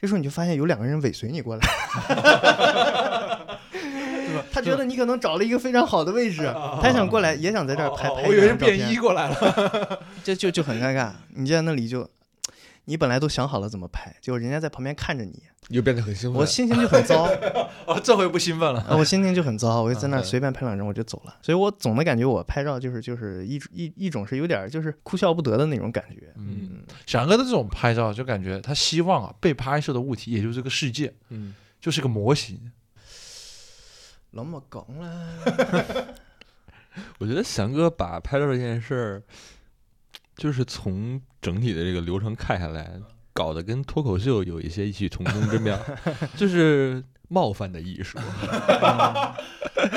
[0.00, 1.62] 这时候你就发现有两个人尾随你过来？
[4.52, 6.42] 他觉得你可能找了一个非常好的位置，
[6.82, 10.00] 他想过来，也想在这儿拍拍哦我以为是便衣过来了。
[10.24, 11.10] 这 就就很尴尬。
[11.34, 12.08] 你在那里就，
[12.84, 16.40] 你本来都想好了怎么拍，结果人家在旁边看着你，你就变得很兴奋。
[16.40, 17.28] 我心情就很糟，
[17.86, 18.80] 哦，这回不兴奋了。
[18.82, 21.34] 啊我心情就很糟，我就在那随便拍两张我就走了。
[21.42, 26.32] 所以我总的感觉我拍照就是就是一一一种是有点就是哭笑不得的那种感觉。
[26.36, 32.72] 嗯，翔哥的这种拍照，就感觉他希望啊，被拍摄的物体，也就是这个世界，嗯，就是个模型。
[34.30, 36.14] 那么讲了，
[37.18, 39.22] 我觉得翔哥把拍照这件事儿，
[40.36, 43.00] 就是从整体的这个流程看下来，
[43.32, 45.78] 搞得跟脱口秀有一些异曲同工之妙，
[46.36, 48.18] 就是冒犯的艺术。
[48.18, 49.34] 哎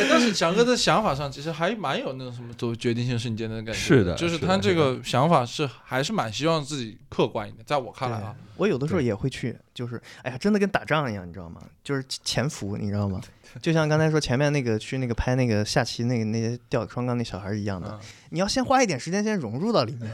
[0.10, 3.74] 但是翔哥的想法上，其实还蛮有那种什么做决定性瞬间的感觉。
[3.74, 11.62] 是的就是是的是他这个想法是还是蛮希望自己客观一点，在我看来啊，我有的时候也会去，就是哎呀，真的跟打仗一样，你知道吗？
[11.84, 13.22] 就是潜伏，你知道吗？
[13.62, 18.00] 就像刚才说前面那个去那个拍那个下棋那个那些吊双杠那小孩儿一样的，嗯
[18.32, 20.12] 你要先花一点时间先融入到里面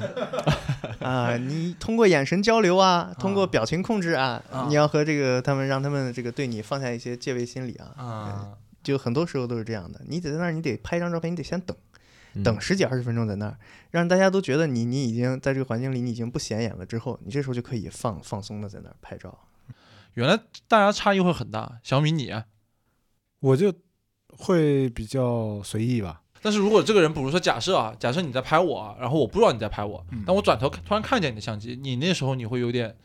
[1.00, 8.48] 啊，你通过眼神交流啊，通过表情控制啊，啊你要和这个他们让他们这个对你放下一些戒备心理啊，啊，
[8.84, 10.00] 就很多时候都是这样的。
[10.08, 11.76] 你得在那儿，你得拍一张照片，你得先等
[12.36, 13.58] 嗯等十几二十分钟在那儿，
[13.92, 19.38] 让大家都觉得你你已经在这个环境里你已经不显眼了之后，你这时候就可以放放松的在那儿拍照。
[20.14, 21.80] 原来大家差异会很大。
[21.84, 22.46] 小米你啊，
[23.40, 23.74] 我就
[24.38, 26.22] 会比较随意吧。
[26.42, 32.96] 但是如果这个人，比如说假设啊，假设你在拍我啊，然后我不知道你在拍我，嗯但我转头突然看见你的相机，你那时候你会有点，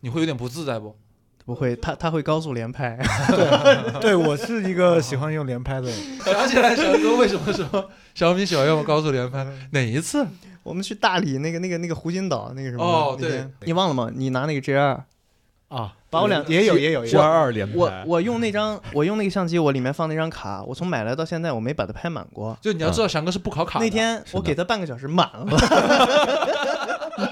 [0.00, 0.96] 你会有点不自在不？
[1.46, 2.98] 不会，他他会高速连拍，
[4.00, 9.46] 对 我是一个喜欢用连拍的人， 想起来，小哥为什么说小米喜欢用高速连拍？
[9.72, 10.26] 哪一次？
[10.62, 14.10] 我们去大理那个那个那个湖心岛那个什么，哦对你忘了吗？
[14.14, 15.04] 你拿那个 J 二，
[15.74, 22.56] 啊，把我两也有也有也 G 有二二连我拍，我用那张我用那个相机，我里面放那张卡，我从买来到现在我没把它拍满过。
[22.60, 23.80] 就你要知道，翔哥是不考卡。
[23.80, 25.44] 那天我给他半个小时满了，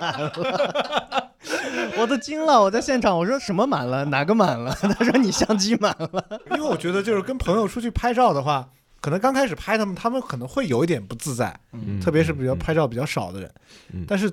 [0.01, 1.33] 满了，
[1.99, 2.61] 我都惊了。
[2.61, 4.05] 我在现场，我说什么满了？
[4.07, 4.75] 哪个满了？
[4.99, 6.25] 他说你相机满了。
[6.51, 8.69] 因为我觉得就是跟朋友出去拍照的话，
[9.01, 13.49] 可能刚开始拍他们，他们可能会有一点不自在，嗯特别是比较嗯拍照比较少的人。
[13.93, 14.29] 嗯但是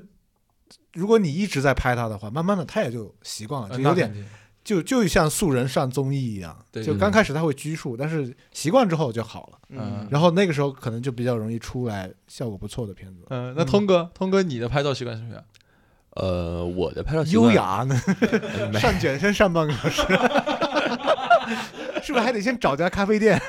[0.94, 4.26] 如果你一直在拍他的话，慢慢的他也就习惯了，呃就有点
[4.64, 9.58] 就就像素人上综艺一样，对就刚开始他会拘束，但是习惯之后就好了。
[9.70, 13.26] 嗯然后那个时候可能就比较容易出来效果不错的片子。
[13.30, 15.44] 嗯，那通哥，通哥，你的拍照习惯是什么样？
[16.16, 17.96] 呃，我的拍照习惯优雅呢，
[18.80, 20.02] 上卷身上半个小时，
[22.04, 23.40] 是不是还得先找家咖啡店？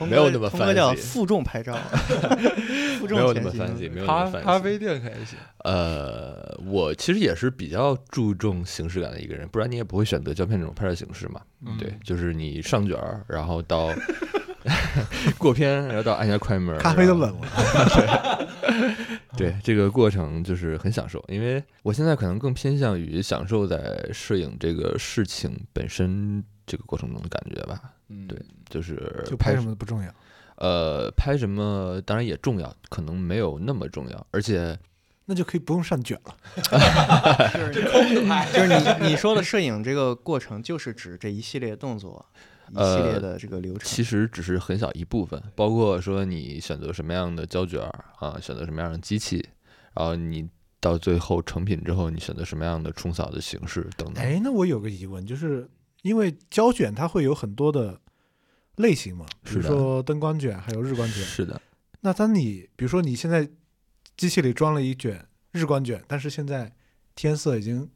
[0.00, 1.76] 童没有那么哥童哥叫负重拍照，
[2.98, 4.42] 负重没有那么前行 fancy，没有那咖么 fancy。
[4.42, 5.38] 咖啡店可以行。
[5.64, 11.40] 呃，我其实也是比较注重形式感的一个人，不然你也不会选择胶片这种拍摄形式嘛。
[11.66, 13.90] 嗯对，就是你上卷儿，然后到
[15.36, 18.48] 过片，然后到按下快门儿，咖啡都冷了。
[19.36, 27.80] 对，这个过程就是很享受，因为我现在可能更偏向于享受在摄影这个事情本身这个过程中的感觉吧。
[28.10, 28.38] 嗯对
[28.68, 30.14] 就是就拍什么不重要。
[30.56, 34.78] 呃，拍什么当然也重要，可能没有那么重要，而且
[35.24, 36.36] 那就可以不用上卷了。
[37.72, 38.14] 就是
[38.52, 42.26] 就是你你说的摄影这个过程，就是指这一系列动作，
[42.72, 43.82] 一系列呃的这个流程。
[43.88, 49.42] 其实只是很小一部分，包括说你选择什么样的胶卷儿啊，选择什么样的机器，
[49.94, 50.46] 然后你
[50.78, 54.22] 到最后成品之后，你选择什么样的冲扫的形式等等。
[54.22, 55.66] 哎，那我有个疑问，就是
[56.02, 58.00] 因为胶卷它会有很多的
[58.76, 61.22] 类型嘛，比如说灯光卷，还有日光卷。
[61.22, 61.60] 是的，
[62.00, 63.48] 那当你比如说你现在
[64.16, 66.72] 机器里装了一卷日光卷，但是现在
[67.14, 67.88] 天色已经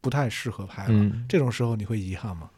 [0.00, 2.50] 不太适合拍了，嗯，这种时候你会遗憾吗？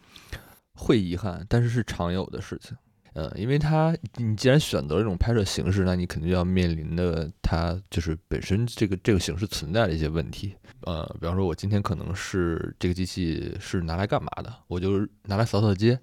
[0.74, 2.76] 会遗憾，但是是常有的事情。
[3.16, 10.54] 呃，因为它你既然选择了这种拍摄形式，那你肯定要面临的它就是本身这个这个形式存在的一些问题。
[10.82, 14.54] 呃，比方说，我今天可能是这个机器是拿来干嘛的？
[14.66, 15.98] 我就拿来扫扫街，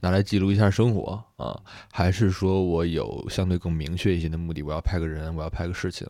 [0.00, 1.58] 拿来记录一下生活啊、
[1.90, 4.62] 还是说我有相对更明确一些的目的？
[4.62, 6.06] 我要拍个人，我要拍个事情，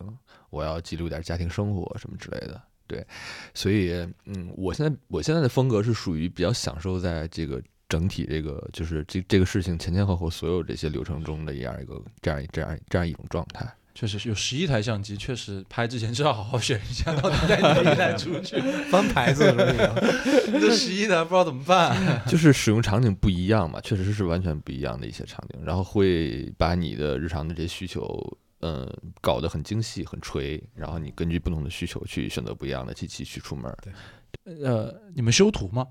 [0.49, 2.61] 我要记录点家庭生活什么之类的。
[2.85, 3.07] 对，
[3.53, 3.93] 所以
[4.25, 13.67] 嗯，我现在我现在的风格是属于比较享受在这个整体这个就是这这个事情前前后后所有这些流程中的一样一个这样这样这样一种状态。
[13.95, 18.57] 确实有十一台相机，确实拍之前是要好好选一下，到底带哪一台出去。
[18.89, 20.59] 翻牌子是不是？
[20.61, 21.97] 这 十一台不知道怎么办。
[22.25, 28.87] 就是使用场景不一样嘛，确实是完全不一样的一些场景，然后会把你的日常的这些需求，嗯，
[29.19, 34.63] 搞得很精细、很锤，然后你根据不同的需求去选择不一样的机器去出门对。
[34.63, 35.85] 呃，你们修图吗？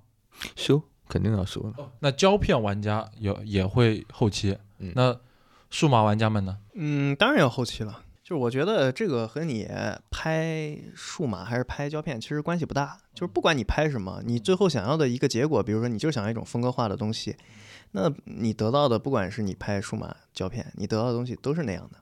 [0.56, 5.16] 修肯定要修的，那胶片玩家也也会后期，嗯那
[5.70, 6.58] 数码玩家们呢？
[6.74, 8.02] 嗯，当然要后期了。
[8.22, 9.66] 就是我觉得这个和你
[10.10, 12.98] 拍数码还是拍胶片其实关系不大。
[13.14, 17.34] 就是不管你拍什么，你最后想要的一个结果，比如说你就想要一种风格化的东西，
[17.92, 21.98] 那你得到的不管是你拍数码胶片，你得到的东西都是那样的。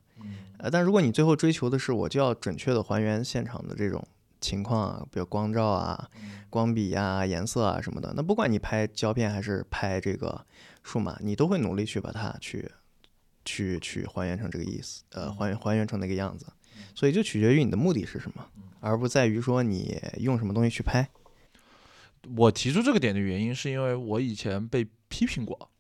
[0.59, 4.05] 呃，但如果你最后追求的是我就要准确的还原现场的这种
[4.47, 6.09] 情况啊，比如光照啊、
[6.49, 10.47] 光比呀、颜色啊什么的，那不管你拍胶片还是拍这个
[10.85, 12.71] 数码，你都会努力去把它去
[13.45, 16.47] 去去还原成这个意思，呃，还原还原成那个样子。
[16.95, 18.47] 所以就取决于你的目的是什么，
[18.81, 21.09] 而不在于说你用什么东西去拍。
[22.37, 25.71] 我提出这个点的原因是因为我以前被批评过，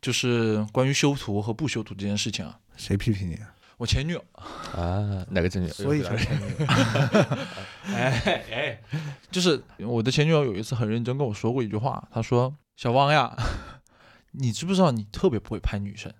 [0.00, 2.58] 就是关于修图和不修图这件事情啊。
[2.76, 3.54] 谁批评你啊？
[3.80, 4.22] 我前女友，
[4.76, 5.72] 啊，哪个前女友？
[5.72, 6.66] 所以才前女友。
[7.96, 8.78] 哎哎，
[9.30, 13.34] 就是我的前女友有一次很认真跟我说过一句话，她说：“小汪呀，
[14.32, 16.12] 你知不知道你特别不会拍女生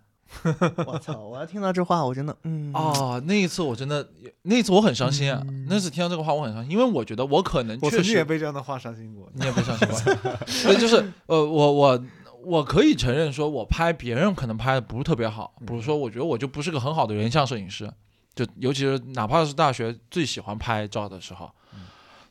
[0.86, 1.18] 我操！
[1.18, 4.08] 我要听到这话，我真的，嗯，啊？”那一次我真的，
[4.42, 5.44] 那一次我很伤心啊。
[5.68, 9.30] 那次听到这个话我很伤心，因为我觉得我可能确我曾经也实被这样的话伤心过。
[9.34, 10.32] 你也被伤心过，
[10.64, 10.96] 对，就是
[11.26, 12.02] 呃，我我
[12.45, 17.93] 我可以承认说，我拍别人可能拍的不是特别好，比如说我觉得我就不是个很好的人像摄影师，
[18.34, 21.51] 就尤其是哪怕是大学最喜欢拍照的时候，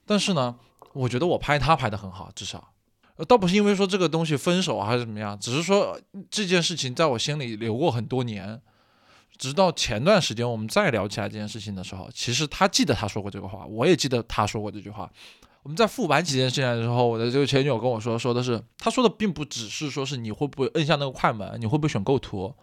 [0.06, 0.56] 但是呢，
[0.94, 2.72] 我觉得我拍他拍的很好，至少。
[3.18, 6.00] 呃倒不是因为说这个东西分手啊还是怎么样，只是说
[6.32, 8.62] 这件事情在我心里留过很多年，
[9.38, 15.12] 直到前段时间我们再聊起来这件事情的时候，其实他记得他说过这个话，我也记得他说过这句话。
[15.64, 22.54] 我们在复盘几件事情的时候，我的这个前女友跟我说，说的是他说的并不只是说是你会不会摁下那个快门，你会不会选构图。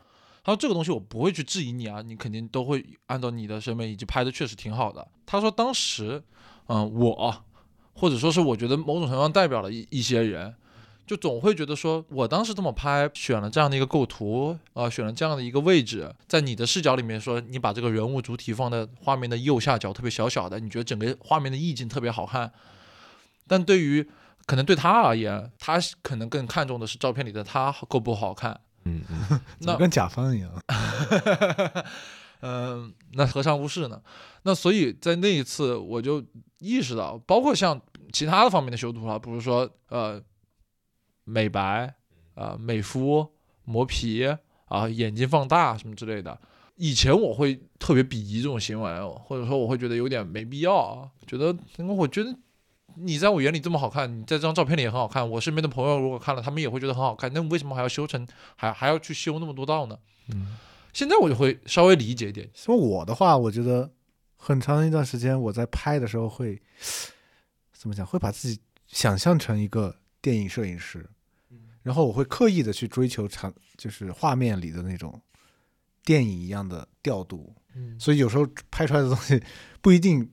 [0.43, 5.07] 他说这个东西我不会去质疑你啊，你肯定都会按照你的审美以及拍的确实挺好的。
[5.27, 6.23] 他说当时，
[6.69, 7.43] 嗯，我
[7.93, 10.55] 或者说是我觉得某种程度上代表了一一些人，
[11.07, 22.53] 就总会觉得说我当时这么拍，选了这样的一个构图，啊、选了这样的一个位置，在你的视角里面说，你把这个人物主体放在画面的右下角，特别小小的，你觉得整个画面的意境特别好看。
[23.47, 24.09] 但对于
[24.47, 28.61] 可能对他而言，他可能更看重的是照片里的他够不好看。
[28.85, 30.51] 嗯嗯， 怎么跟甲方一样？
[32.43, 34.01] 嗯，那何尝不是呢？
[34.43, 36.23] 那所以在那一次，我就
[36.59, 37.81] 意识到，包括像
[38.13, 40.23] 其他的方面的修图啊，比如说呃
[41.25, 41.93] 美白
[42.35, 43.27] 啊、美肤、
[43.65, 44.25] 磨皮
[44.67, 46.39] 啊、眼睛放大什么之类的。
[46.77, 51.47] 以前我会特别鄙夷这种行为，或者说我会觉得有点没必要啊，觉得
[51.79, 52.37] 因为我觉得
[52.99, 58.27] 你在我眼里这么好看，你在这张照片里也很好看，我身边的朋友如果看了，他们也会觉得很好看，那为什么还要修成
[58.57, 59.99] 还还要去修那么多道呢？
[60.29, 60.57] 嗯，
[60.93, 63.91] 现在我就会稍微理解一点，说我的话，我觉得
[64.37, 66.61] 很长一段时间我在拍的时候会
[67.73, 68.05] 怎么讲？
[68.07, 71.09] 会把自己想象成一个电影摄影师，
[71.83, 75.21] 然后我会刻意的去追求长，就是画面里的那种
[76.05, 77.55] 电影一样的调度。
[77.75, 79.39] 嗯所以有时候拍出来的东西
[79.83, 80.27] 不一定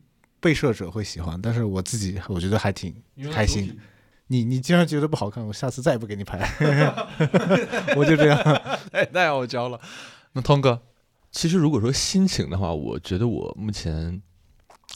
[0.44, 2.94] 被摄者会喜欢，但是我自己我觉得还挺
[3.32, 3.80] 开心。
[4.28, 6.38] 你你既然觉得不好看，我下次再也不给你拍，
[7.96, 8.38] 我就这样。
[8.92, 9.80] 太太傲娇了。
[10.34, 10.82] 那通哥，
[11.32, 14.22] 其实如果说心情的话，我觉得我目前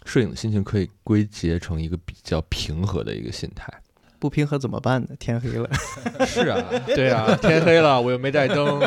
[0.06, 3.72] 摄影的心情可以归结成一个比较平和的一个心态。
[4.20, 5.10] 不平和怎么办呢？
[5.18, 5.70] 天黑了，
[6.28, 8.82] 是啊，对啊，天黑了，我又没带灯，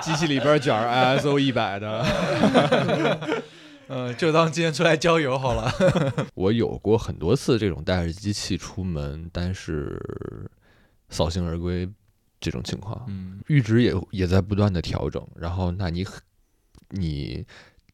[0.00, 3.42] 机器里边卷 ISO 一百的。
[3.94, 5.70] 嗯，就当今天出来郊游好了。
[6.32, 10.00] 我有过很多次这种带着机器出门，但是
[11.10, 11.86] 扫兴而归
[12.40, 13.04] 这种情况。
[13.08, 16.06] 嗯，阈值也也在不断的调整，然后那你
[16.88, 17.44] 你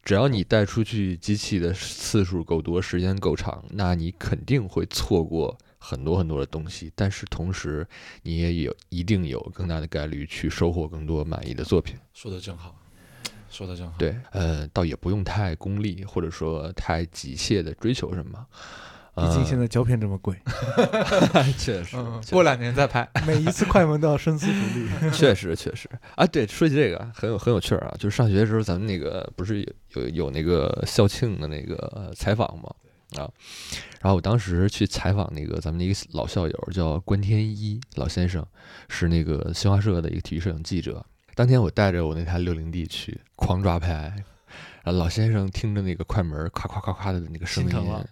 [0.05, 7.85] 只要你带出去机器的次数够多，时间够长，那你肯定会错过很多很多的东西，但是同时
[8.23, 11.97] 你也有一定有更大的概率去收获更多满意的作品。
[12.13, 12.78] 说的真好，
[13.49, 13.93] 说的真好。
[13.97, 18.45] 对，呃，倒也不用太功利，或者说太急切的追求什么。
[19.15, 20.33] 毕竟现在在胶片这么贵，
[21.57, 21.97] 确实，
[22.31, 23.05] 过两年再拍。
[23.27, 24.89] 每一次快门都要深思熟虑。
[25.11, 32.73] 确实确实啊，对，说起这个很有很有趣儿啊，就是上学的时候咱们那个不是有有有那个校庆的那个呃采访吗
[33.17, 33.27] 啊，
[33.99, 38.45] 然后我当时去采访那个咱们的一个老校友叫关天一老先生，
[38.87, 41.05] 是那个新华社的一个体育摄影记者。
[41.39, 44.13] 当天我带着我那台六零 D 去狂抓拍，
[44.83, 48.05] 然后老先生听着那个快门咔咔咔咔的那个声音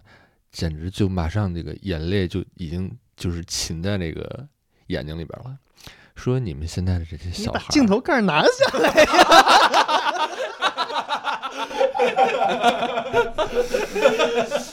[0.50, 4.48] 简直就马上那个眼泪就已经就是噙在那个
[4.86, 5.54] 眼睛里边了。
[6.14, 9.12] 说你们现在的这些小孩儿，把镜头盖儿拿下来呀！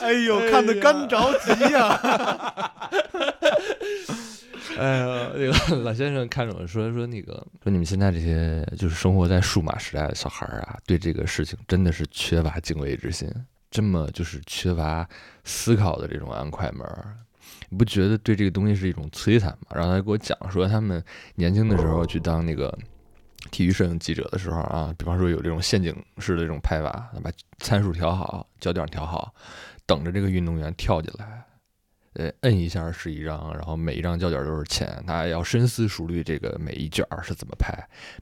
[0.00, 2.72] 哎呦，看得干着急呀！
[4.78, 13.30] 哎呀，那个 老先生看着我说说那个说你们现在这些就是生活在数码时代的小孩儿啊，对这个事情真的是缺乏敬畏之心，
[13.70, 15.08] 这么就是缺乏
[15.44, 17.16] 思考的这种按快门儿。
[17.68, 19.68] 你不觉得对这个东西是一种摧残吗？
[19.74, 21.02] 然后他给我讲说，他们
[21.34, 22.76] 年轻的时候去当那个
[23.50, 29.32] 体育摄影记者的时候啊，比方说有这种陷阱式的这种拍法，把参数调好，焦点调好，
[29.86, 31.44] 等着这个运动员跳进来，
[32.18, 37.72] 呃，摁一下是一张，然后每一张胶卷都是钱，他要深思熟虑这个每一卷是怎么拍，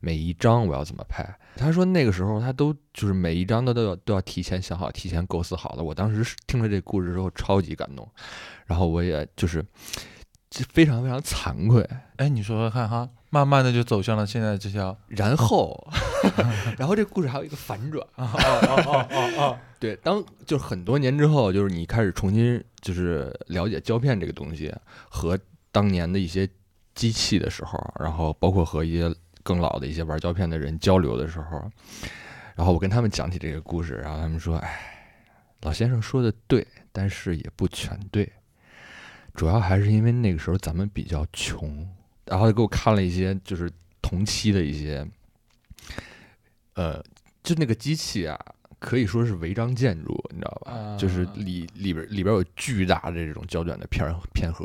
[0.00, 1.24] 每一张我要怎么拍。
[1.56, 5.84] 他说那个时候他都就是每一张都都要都要提前想好，提前构思好的。
[5.84, 8.08] 我当时听了这故事之后超级感动，
[8.66, 9.64] 然后我也就是
[10.50, 11.88] 就非常非常惭愧。
[12.16, 14.96] 哎，你说说看哈，慢慢的就走向了现在这条。
[15.08, 15.92] 然后，
[16.78, 18.06] 然后这故事还有一个反转。
[18.14, 24.72] 哦哦哦哦哦， 对，当就是很多年之后，就是你开始重新就是了解胶片这个东西
[25.08, 25.36] 和
[25.72, 26.48] 当年的一些
[26.94, 29.12] 机器的时候，然后包括和一些
[29.42, 31.60] 更老的一些玩胶片的人交流的时候，
[32.54, 35.26] 然后我跟他们讲起这个故事，然后他们说：“哎，
[35.62, 38.32] 老先生说的对，但是也不全对，
[39.34, 41.84] 主要还是因为那个时候咱们比较穷。”
[42.26, 43.70] 然后他给我看了一些就是
[44.02, 45.06] 同期的一些，
[46.74, 47.02] 呃，
[47.42, 48.38] 就那个机器啊，
[48.78, 50.96] 可以说是违章建筑，你知道吧？
[50.98, 54.64] 就是里里边里边有巨大的这种胶卷的片儿片盒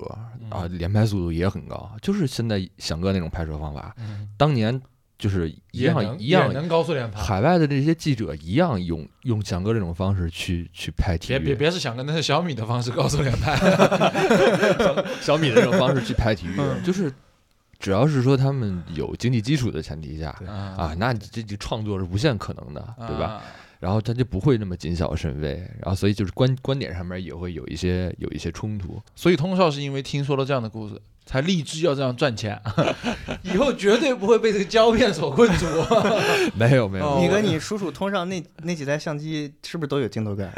[0.49, 4.81] 啊，连拍速度也很高，就是现在翔哥那种拍摄方法，嗯当年
[5.17, 7.21] 就是一样一样，能高速连拍。
[7.21, 13.53] 海外的这些记者一样用用翔哥这种方式去去拍体育，别别别是翔哥那是小米的方式高速连拍。
[15.19, 17.11] 小米的这种方式去拍体育， 嗯就是
[17.79, 20.29] 只要是说他们有经济基础的前提下。
[20.45, 23.19] 啊，啊那你这这创作是无限可能的，对吧？
[23.19, 23.41] 吧？
[23.79, 29.01] 然后他就不会那么谨小慎微，然后所以就是观观点上面也会有一些有一些冲突。
[29.15, 32.59] 所以通少是因为听说了这样的故事，才立志要这样赚钱，
[33.43, 35.67] 以后绝对不会被这个胶片所困住。
[36.57, 40.51] 没有没有，哦你跟你叔叔通上那那几台相机是不是都有镜头盖？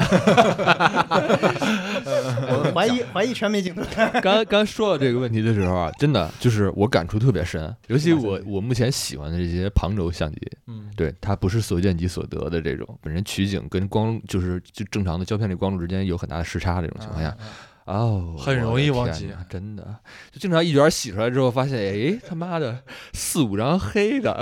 [2.48, 4.10] 我怀疑怀疑全没镜头感。
[4.22, 17.38] 刚刚说到这个问题的时候啊，真的就是我感触特别深，尤其我我目前喜欢的这些旁轴相机，嗯，对它不是所见即所得的这种，本身取景跟光就是就正常的胶片里光路之间有很大的时差这种情况下，啊
[17.86, 20.00] 哦，很容易忘记真的，
[20.32, 24.40] 就经常一卷洗出来之后，发现哎他妈的四五张黑的，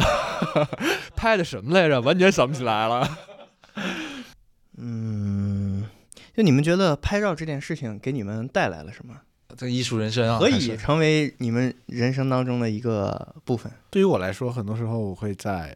[1.16, 2.02] 拍的什么来着？
[2.02, 3.18] 完全想不起来了。
[4.78, 5.86] 嗯，
[6.36, 9.16] 就你们觉得拍照这件事情给你们带来了什么？
[9.58, 13.72] 这艺术人生啊，可以成为你们人生当中的一个部分？
[13.90, 15.76] 对于我来说，很多时候我会在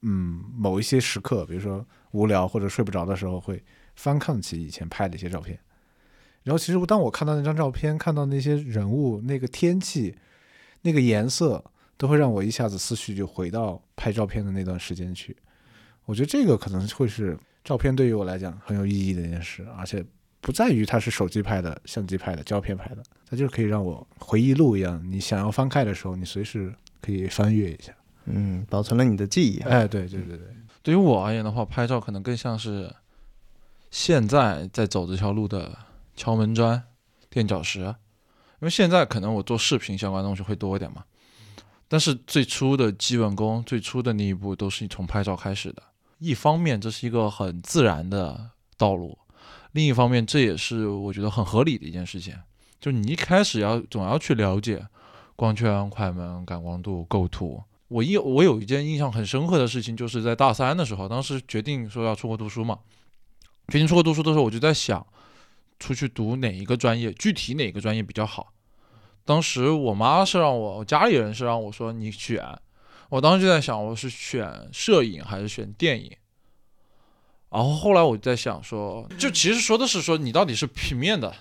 [0.00, 3.62] 嗯某一些时刻，比如说无聊或者睡不着的时候，会
[3.94, 5.58] 翻看起以前拍的一些照片。
[6.44, 10.14] 然后其实当我看到那张照片，看到那些人物、那个天气、
[10.82, 11.64] 那个颜色，
[11.96, 15.36] 都会让我一下子思绪就回到拍照片的那段时间去。
[16.04, 20.04] 我觉得这个可能会是照片对于我来讲很有意义的一件事，而且
[20.40, 27.94] 不在于它是手机拍的、相机拍的、胶片拍的，它就是可以让我回忆录一样，你想要翻开的时候，你随时可以翻阅一下。
[28.24, 29.60] 嗯，保存了你的记忆。
[29.60, 30.46] 哎，对对对对，
[30.82, 32.92] 对于我而言的话，拍照可能更像是
[33.92, 35.78] 现在在走这条路的
[36.16, 36.82] 敲门砖、
[37.28, 37.80] 垫脚石。
[37.80, 41.02] 因为现在可能我做视频相关的东西会多一点嘛，
[41.88, 45.82] 但是最初的基本功，最初的那一步都是从拍照开始的。
[46.18, 49.18] 一方面这是一个很自然的道路，
[49.72, 52.34] 另一方面这也是我觉得很合理的一件事情，
[52.80, 54.86] 就你一开始要总要去了解
[55.34, 57.60] 光圈、快门、感光度、构图。
[57.88, 62.78] 我一我有一件印象很深刻的事情，就是在大三的时候，当时决定说要出国读书嘛，
[63.66, 65.04] 决定出国读书的时候，我就在想，
[65.82, 68.52] 出去读哪一个专业，具体哪个专业比较好。
[69.24, 72.40] 当时我妈是让我，我家里人是让我说你选，
[73.08, 76.10] 我当时就在想，我是选摄影还是选电影。
[77.50, 81.34] 然后后来我就在想说，就其实说的是说你到底是平面的、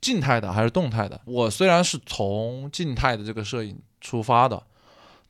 [0.00, 1.20] 静态的还是动态的。
[1.24, 4.62] 我虽然是从静态的这个摄影出发的。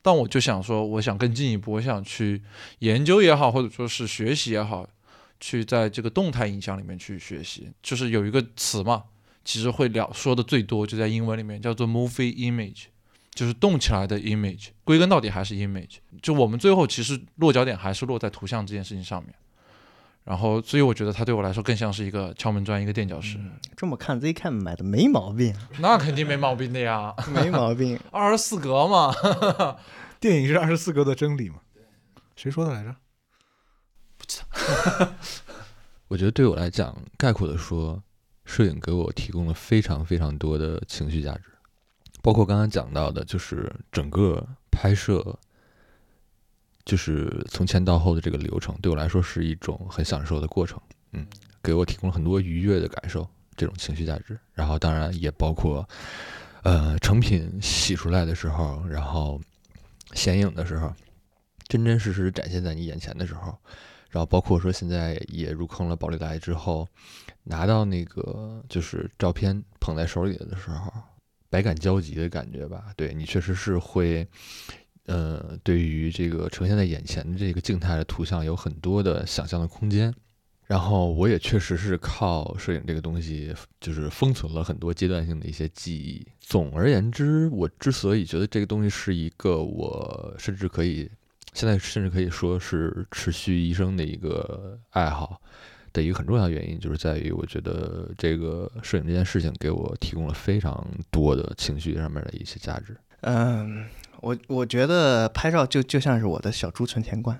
[0.05, 2.43] 但我就想说，我想更进一步，我想去
[2.79, 4.85] 研究也好，或者说是学习也好，
[5.45, 7.69] 去在这个动态影像里面去学习。
[7.81, 9.03] 就是有一个词嘛，
[9.43, 12.85] 其实会聊说的最多，就在英文里面叫做 movie image，
[13.33, 14.69] 就是动起来的 image。
[14.85, 15.97] 归根到底还是 image。
[16.21, 19.33] 就我们最后其实落脚点还是落在图像这件事情上面。
[20.23, 23.37] 然后，所以我觉得它对我来说更像是一个敲门砖，一个垫脚石。
[23.75, 27.99] 这么看，Z Cam 买的没毛病，那肯定没毛病的呀， 没毛病。
[28.09, 29.13] 二十四格嘛，
[30.21, 31.57] 电影是二十四格的真理嘛？
[32.37, 32.95] 谁说的来着？
[34.23, 35.13] 不知道。
[36.07, 38.01] 我觉得对我来讲，概括的说，
[38.45, 41.43] 摄影给我提供了非常非常多的情绪价值，
[42.21, 45.37] 包括刚刚讲到的，就是整个拍摄。
[46.85, 50.77] 就是从前到后的这个流程，对我来说是一种很享受的过程，
[51.13, 51.25] 嗯，
[51.61, 54.37] 给我提供了很多愉悦的感受，这种情绪价值。
[54.51, 55.87] 然后当然也包括，
[56.63, 59.39] 呃，成品洗出来的时候，然后
[60.11, 60.93] 显影的时候，
[61.69, 63.57] 真真实实展现在你眼前的时候，
[64.13, 66.87] 然后包括说现在也入坑了宝丽来之后，
[67.43, 70.93] 拿到那个就是照片捧在手里的时候，
[71.49, 72.93] 百感交集的感觉吧。
[72.95, 74.25] 对你确实是会。
[75.05, 80.13] 呃，对于这个呈现在眼前的这个静态的图像，有很多的想象的空间。
[80.65, 86.25] 然后我也确实是靠摄影这个东西，就是封存了很多阶段性的一些记忆。
[86.39, 91.11] 总而言之，我之所以觉得这个东西是一个我甚至可以
[91.53, 95.41] 现在甚至可以说是持续一生的一个爱好
[95.91, 102.97] 的一个很重要原因，就是在于我觉得这个摄影这件事情给我提供了非常多的情绪上面的一些价值。
[103.21, 103.85] 嗯。
[104.21, 107.37] 我我觉得拍照就就像是我的小猪存钱罐，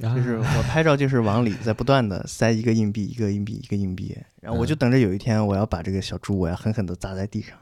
[0.00, 7.58] 就是我拍照就是往里在不断的塞一个硬币一个硬币一个硬币，然后我就等着有一天我要把这个小猪我要狠狠的砸在地上，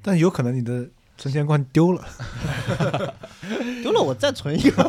[0.00, 2.04] 但有可能你的存钱罐丢了，
[3.82, 4.82] 丢了我再存一个，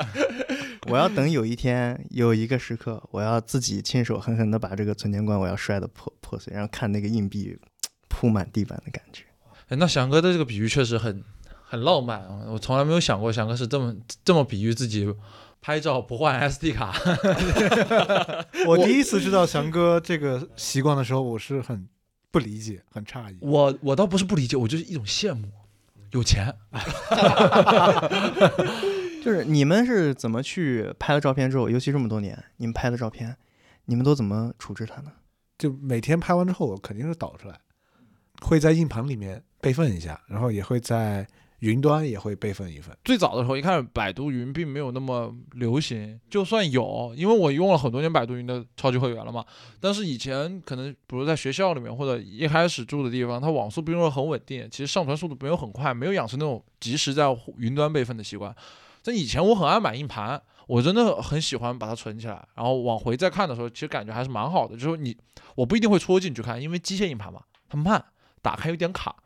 [0.88, 7.58] 我要等有一天有一个时刻我要自己亲手狠狠的把这个存钱罐我要摔得破破碎，然后看那个硬币
[8.08, 9.24] 铺满地板的感觉。
[9.68, 11.22] 哎，那翔哥的这个比喻确实很。
[11.72, 12.40] 很浪漫啊！
[12.48, 13.94] 我从来没有想过翔哥是这么
[14.24, 15.06] 这么比喻自己
[15.60, 16.92] 拍照不换 SD 卡。
[18.66, 21.86] 我第一次知道翔哥这个习惯的时候，我是很
[22.30, 23.38] 不理解，很诧异。
[23.40, 25.48] 我我倒不是不理解，我就是一种羡慕，
[26.12, 26.54] 有钱。
[29.22, 33.36] 就是你们是怎么去拍了照片之后，尤其这么多年，你们拍的照片，
[33.84, 35.12] 你们都怎么处置它呢？
[35.58, 37.60] 就每天拍完之后，我肯定是导出来，
[38.40, 41.26] 会在硬盘里面备份一下，然后也会在。
[41.60, 42.96] 云端也会备份一份。
[43.04, 49.44] 最早的时候，一开始百度云并没有那么流行，就算有，因为我用了很多年百度云的超级会员了嘛。
[49.78, 57.24] 但是以前可能，比如在学校里面或者一开始住的地方，它网速并不是很稳定，其实上传速度没有很快，没有养成那种及时在
[57.56, 58.54] 云端备份的习惯。
[59.02, 64.76] 在以前，我很爱买硬盘，我真的很喜欢把它存起来，然后往回再看的时候，其实感觉还是蛮好的。
[64.76, 65.16] 就是你，
[65.54, 68.02] 我不一定会戳进去看，因为机械硬盘嘛，它慢，
[68.40, 69.16] 打开有点卡，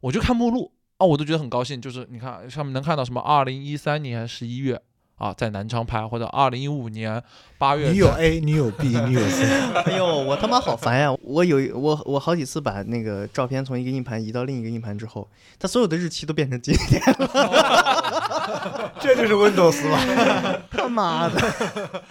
[0.00, 0.72] 我就看目录。
[0.98, 4.80] 哦，我都觉得很高兴，就是你看上面能看到什么，二零一三年十一月
[5.16, 7.22] 啊，在南昌拍，或者二零一五年
[7.58, 7.90] 八月。
[7.90, 9.44] 你有 A，你有 B，你有 C。
[9.86, 11.12] 哎呦，我他妈好烦呀！
[11.22, 15.28] 我有我我好几次把那个照片从一个硬盘移到另一个硬盘之后，
[15.58, 18.92] 它所有的日期都变成今天了。
[19.00, 20.62] 这就是 Windows 吧？
[20.70, 22.02] 他妈的！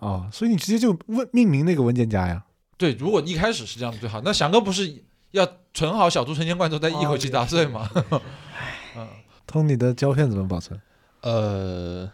[0.00, 2.44] 哦，所以你直接就问命名那个文件夹呀？
[2.76, 4.20] 对，如果一开始是这样最好。
[4.24, 5.04] 那翔哥不是？
[5.32, 7.90] 要存好小猪存钱罐之后再一口气砸碎吗？
[8.96, 9.06] 嗯，
[9.46, 10.80] 通你的胶片怎么保存？
[11.22, 12.10] 呃，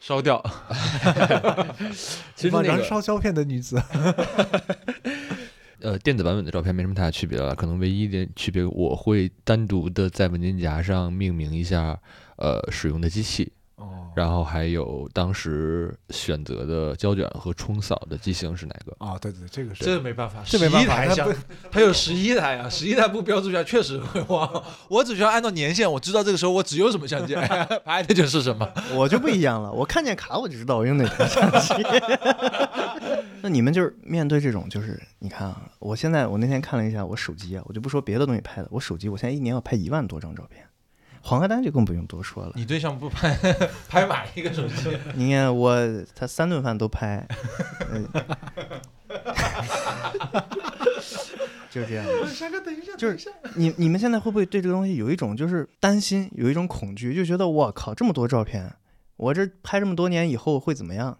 [0.00, 0.42] 烧掉。
[2.34, 3.82] 其实燃烧胶片的女子。
[5.80, 11.98] 呃，电子版本的照片没什么太大区别了，可能唯一的区别我会单独的在文件夹上命名一下，
[12.36, 13.52] 呃，使用的机器。
[13.82, 18.94] 哦然后还有当时选择的胶卷和冲扫的机型是哪个？
[18.98, 24.62] 哦，对对，这个是这没办法，这没办11台像法它它有十一台啊，十一台不标注下确实会忘。
[24.90, 27.34] 我只需要按照年限，我知道这个时候我只有什么相机，
[27.86, 28.68] 拍的就是什么。
[28.94, 31.72] 我就不一样了，我看见卡我就知道我用哪台相机。
[33.40, 40.62] 那你们就是面对这种，就是你看啊，我现在我那天看了一下我手机啊，我就不说别的东西拍的，我手机我现在一年要拍一万多张照片，
[41.22, 42.52] 黄鹤丹就更不用多说了。
[42.56, 43.34] 你对象不拍
[43.88, 45.76] 拍满一个手机， 你看我
[46.14, 47.26] 他三顿饭都拍，
[47.90, 48.06] 嗯，
[51.70, 52.04] 就这样。
[52.26, 58.74] 山哥，等一下，就是你你们现在会不会对这个东西有一种就是担心，有一种恐惧，就觉得我靠这么多照片，
[59.16, 61.16] 我这拍这么多年以后会怎么样？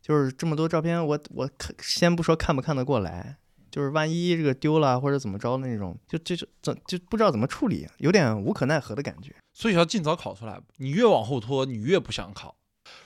[0.00, 3.36] 就是这么多照片，我我看先不说看不看得过来，
[3.78, 9.32] 就是万一这个丢了或者怎么着那种，就这就怎就不知道怎么处理，有点无可奈何的感觉。
[9.54, 10.60] 所以要尽早考出来。
[10.78, 12.56] 你越往后拖，你越不想考。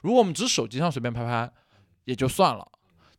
[0.01, 1.53] 如果我们只手机上随便拍拍，
[2.07, 2.67] 也就算了。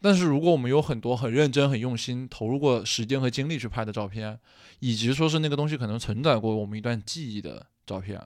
[0.01, 4.39] 但是如果我们有很多很认真、很用心、投入过时间和精力去拍的照片，
[4.80, 8.19] 以及说是那个东西可能承载过我们一段记忆的照片，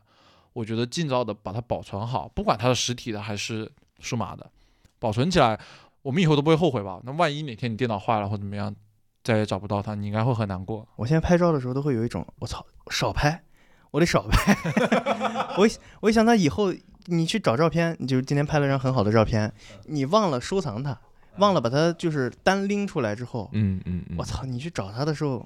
[0.54, 4.49] 我觉得尽早的把它保存好，不管它是实体的还是数码的，
[4.99, 5.60] 保存起来，
[6.02, 7.02] 我们以后都不会后悔吧？
[7.04, 8.74] 那万一哪天你电脑坏了或怎么样，
[9.28, 10.88] 再也找不到他，你应该会很难过。
[10.95, 13.44] 我现在拍照的时候都会有一种我操少拍，
[13.91, 14.56] 我得少拍。
[15.60, 16.74] 我一我一想到以后
[17.08, 19.52] 你去找照片，你就今天拍了张很好的照片，
[19.88, 20.98] 你忘了收藏它，
[21.40, 25.45] 忘了把它就是单拎出来之后，嗯嗯嗯，我操，你去找它的时候，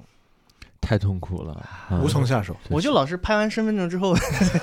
[0.82, 1.70] 太痛苦了，
[2.04, 2.58] 无从下手。
[2.70, 4.14] 我就老是拍完身份证之后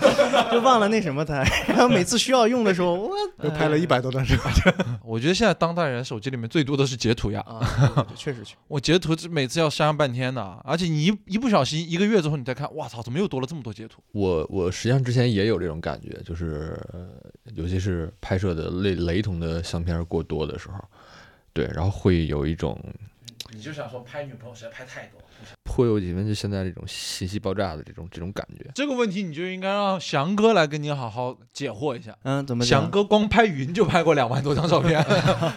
[0.51, 3.11] 就忘了那什么它，然后每次需要用的时候， 我
[3.45, 7.41] 又拍了一百多张照片， 我觉得现在当代人手机里面最多的是截图呀。
[7.47, 8.43] 啊，对对对确实。
[8.67, 14.03] 我截图这每次要删半天的，而且你一一不小心一个月之后你再看，哇操，怎么又多了这么多截图？
[14.13, 17.09] 我我实际上之前也有这种感觉，就是呃
[17.55, 20.75] 尤其是拍摄的雷雷同的相片过多的时候，
[21.53, 22.79] 对，然后会有一种
[23.51, 25.19] 你就想说拍女朋友实在拍太多，
[25.65, 28.71] 颇有几分就现在这种信息爆炸的这种这种感觉。
[28.75, 32.17] 这个问题你就应该让翔哥来跟你好好解惑一下。
[32.23, 35.01] 嗯，怎么翔哥光拍云就拍过两万多张照片，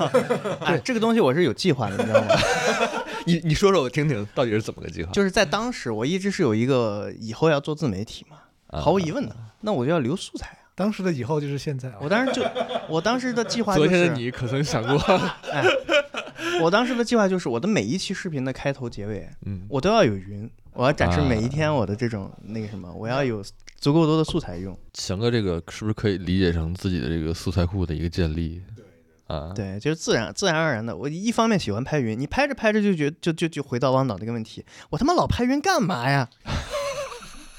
[0.62, 2.36] 哎，这个东西我是有计划的，你知道吗？
[3.26, 5.12] 你你说说我听听，到底是怎么个计划？
[5.12, 8.38] 就是在当时，我一直是有一个以后要做自媒体嘛，
[8.68, 10.61] 啊毫无疑问的，那我就要留素材啊。
[10.76, 11.96] 当时的以后就是现在啊。
[12.02, 12.44] 我当时就，
[12.88, 14.98] 我当时的计划就是，昨天的你可曾想过？
[15.52, 15.64] 哎，
[16.62, 23.44] 我当时的计划就是，我的每一期视频的开头、结尾，嗯，我都要有云，我要展示啊每一天我的这种那个什么，我要有
[23.78, 24.78] 足够多的素材用。
[24.94, 28.62] 翔哥这个是不是可以理解成自己的这个素材库的一个建立？
[29.28, 30.94] 啊，对，就是自然自然而然的。
[30.94, 36.30] 我一方面喜欢拍云，你拍着拍着就觉就就就回到汪导那个问题，我他妈老拍云干嘛呀？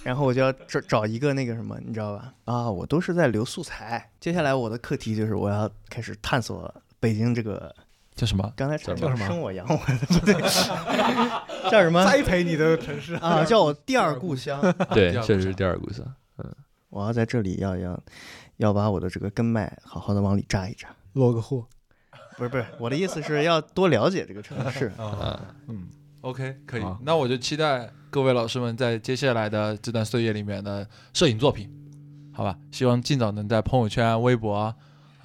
[0.04, 2.34] 然后我就要找找一个那个什么，你知道吧？
[2.44, 4.10] 啊，我都是在留素材。
[4.20, 7.74] 接下来我的课题就是我要开始探索北京这个，
[8.14, 8.52] 叫什么？
[8.56, 10.34] 刚才叫什么生我养我的，对，
[11.70, 13.44] 叫什么栽培你的城市啊？
[13.44, 14.60] 叫我第二故乡。
[14.92, 16.04] 对确实是第二故乡。
[16.38, 16.50] 嗯
[16.90, 17.98] 我要在这里要要
[18.58, 20.88] 要把我的这个根脉好好的往里扎一扎。
[21.14, 21.64] 落个户。
[22.36, 24.92] 不是不是，我的意思是要多了解这个城市。
[24.98, 25.88] 啊，嗯
[26.22, 26.98] ，OK，可以好。
[27.02, 31.70] 那我就期待各位老师们在接下来的这段岁月里面的摄影作品，
[32.32, 32.56] 好吧？
[32.70, 34.74] 希望尽早能在朋友圈、微博啊，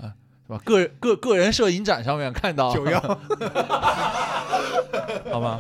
[0.02, 0.11] 啊，
[0.45, 0.60] 是吧？
[0.65, 2.99] 个人个个人摄影展上面看到，九幺，
[5.32, 5.60] 好吗？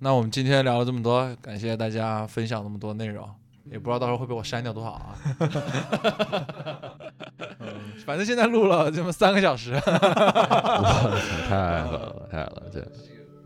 [0.00, 3.28] 那我们今天聊了这么多，感谢大家分享那么多内容，
[3.70, 5.14] 也不知道到时候会被我删掉多少啊。
[7.60, 7.68] 嗯，
[8.04, 9.92] 反正现在录了这么三个小时， 太
[11.84, 12.80] 狠了，太狠了，这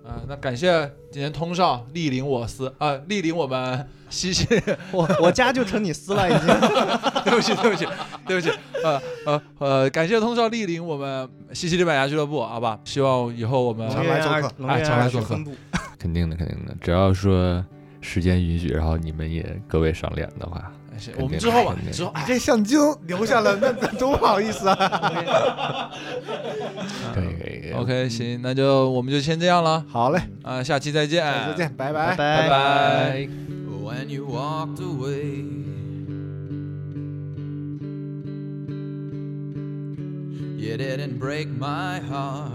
[0.07, 4.47] 啊，那感谢今天通少莅临我司啊，莅临我们西西，
[4.93, 6.47] 我我家就成你司了已经。
[7.25, 7.87] 对不起，对不起，
[8.27, 8.51] 对不起，
[8.85, 12.79] 呃呃呃，感谢通少莅临我们西西里板牙俱乐部，好吧？
[12.85, 15.37] 希望以后我们常来做客哎龙月常来做客。
[15.99, 16.75] 肯定的，肯定的。
[16.81, 17.65] 只要说
[18.01, 20.73] 时间允许，然后你们也各位赏脸的话，
[21.19, 25.91] 我们之后吧之后哎，你这相机都留下了，那那多不好意思啊！
[27.15, 27.73] 可以可以可以。
[27.73, 33.29] OK，行，那就我们就先这样了好嘞，啊，下期再见，再见，拜拜拜拜。
[33.83, 35.45] when you walked away.
[40.59, 42.51] You didn't break my heart.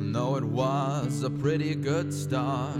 [0.00, 2.76] No, it was a pretty good start.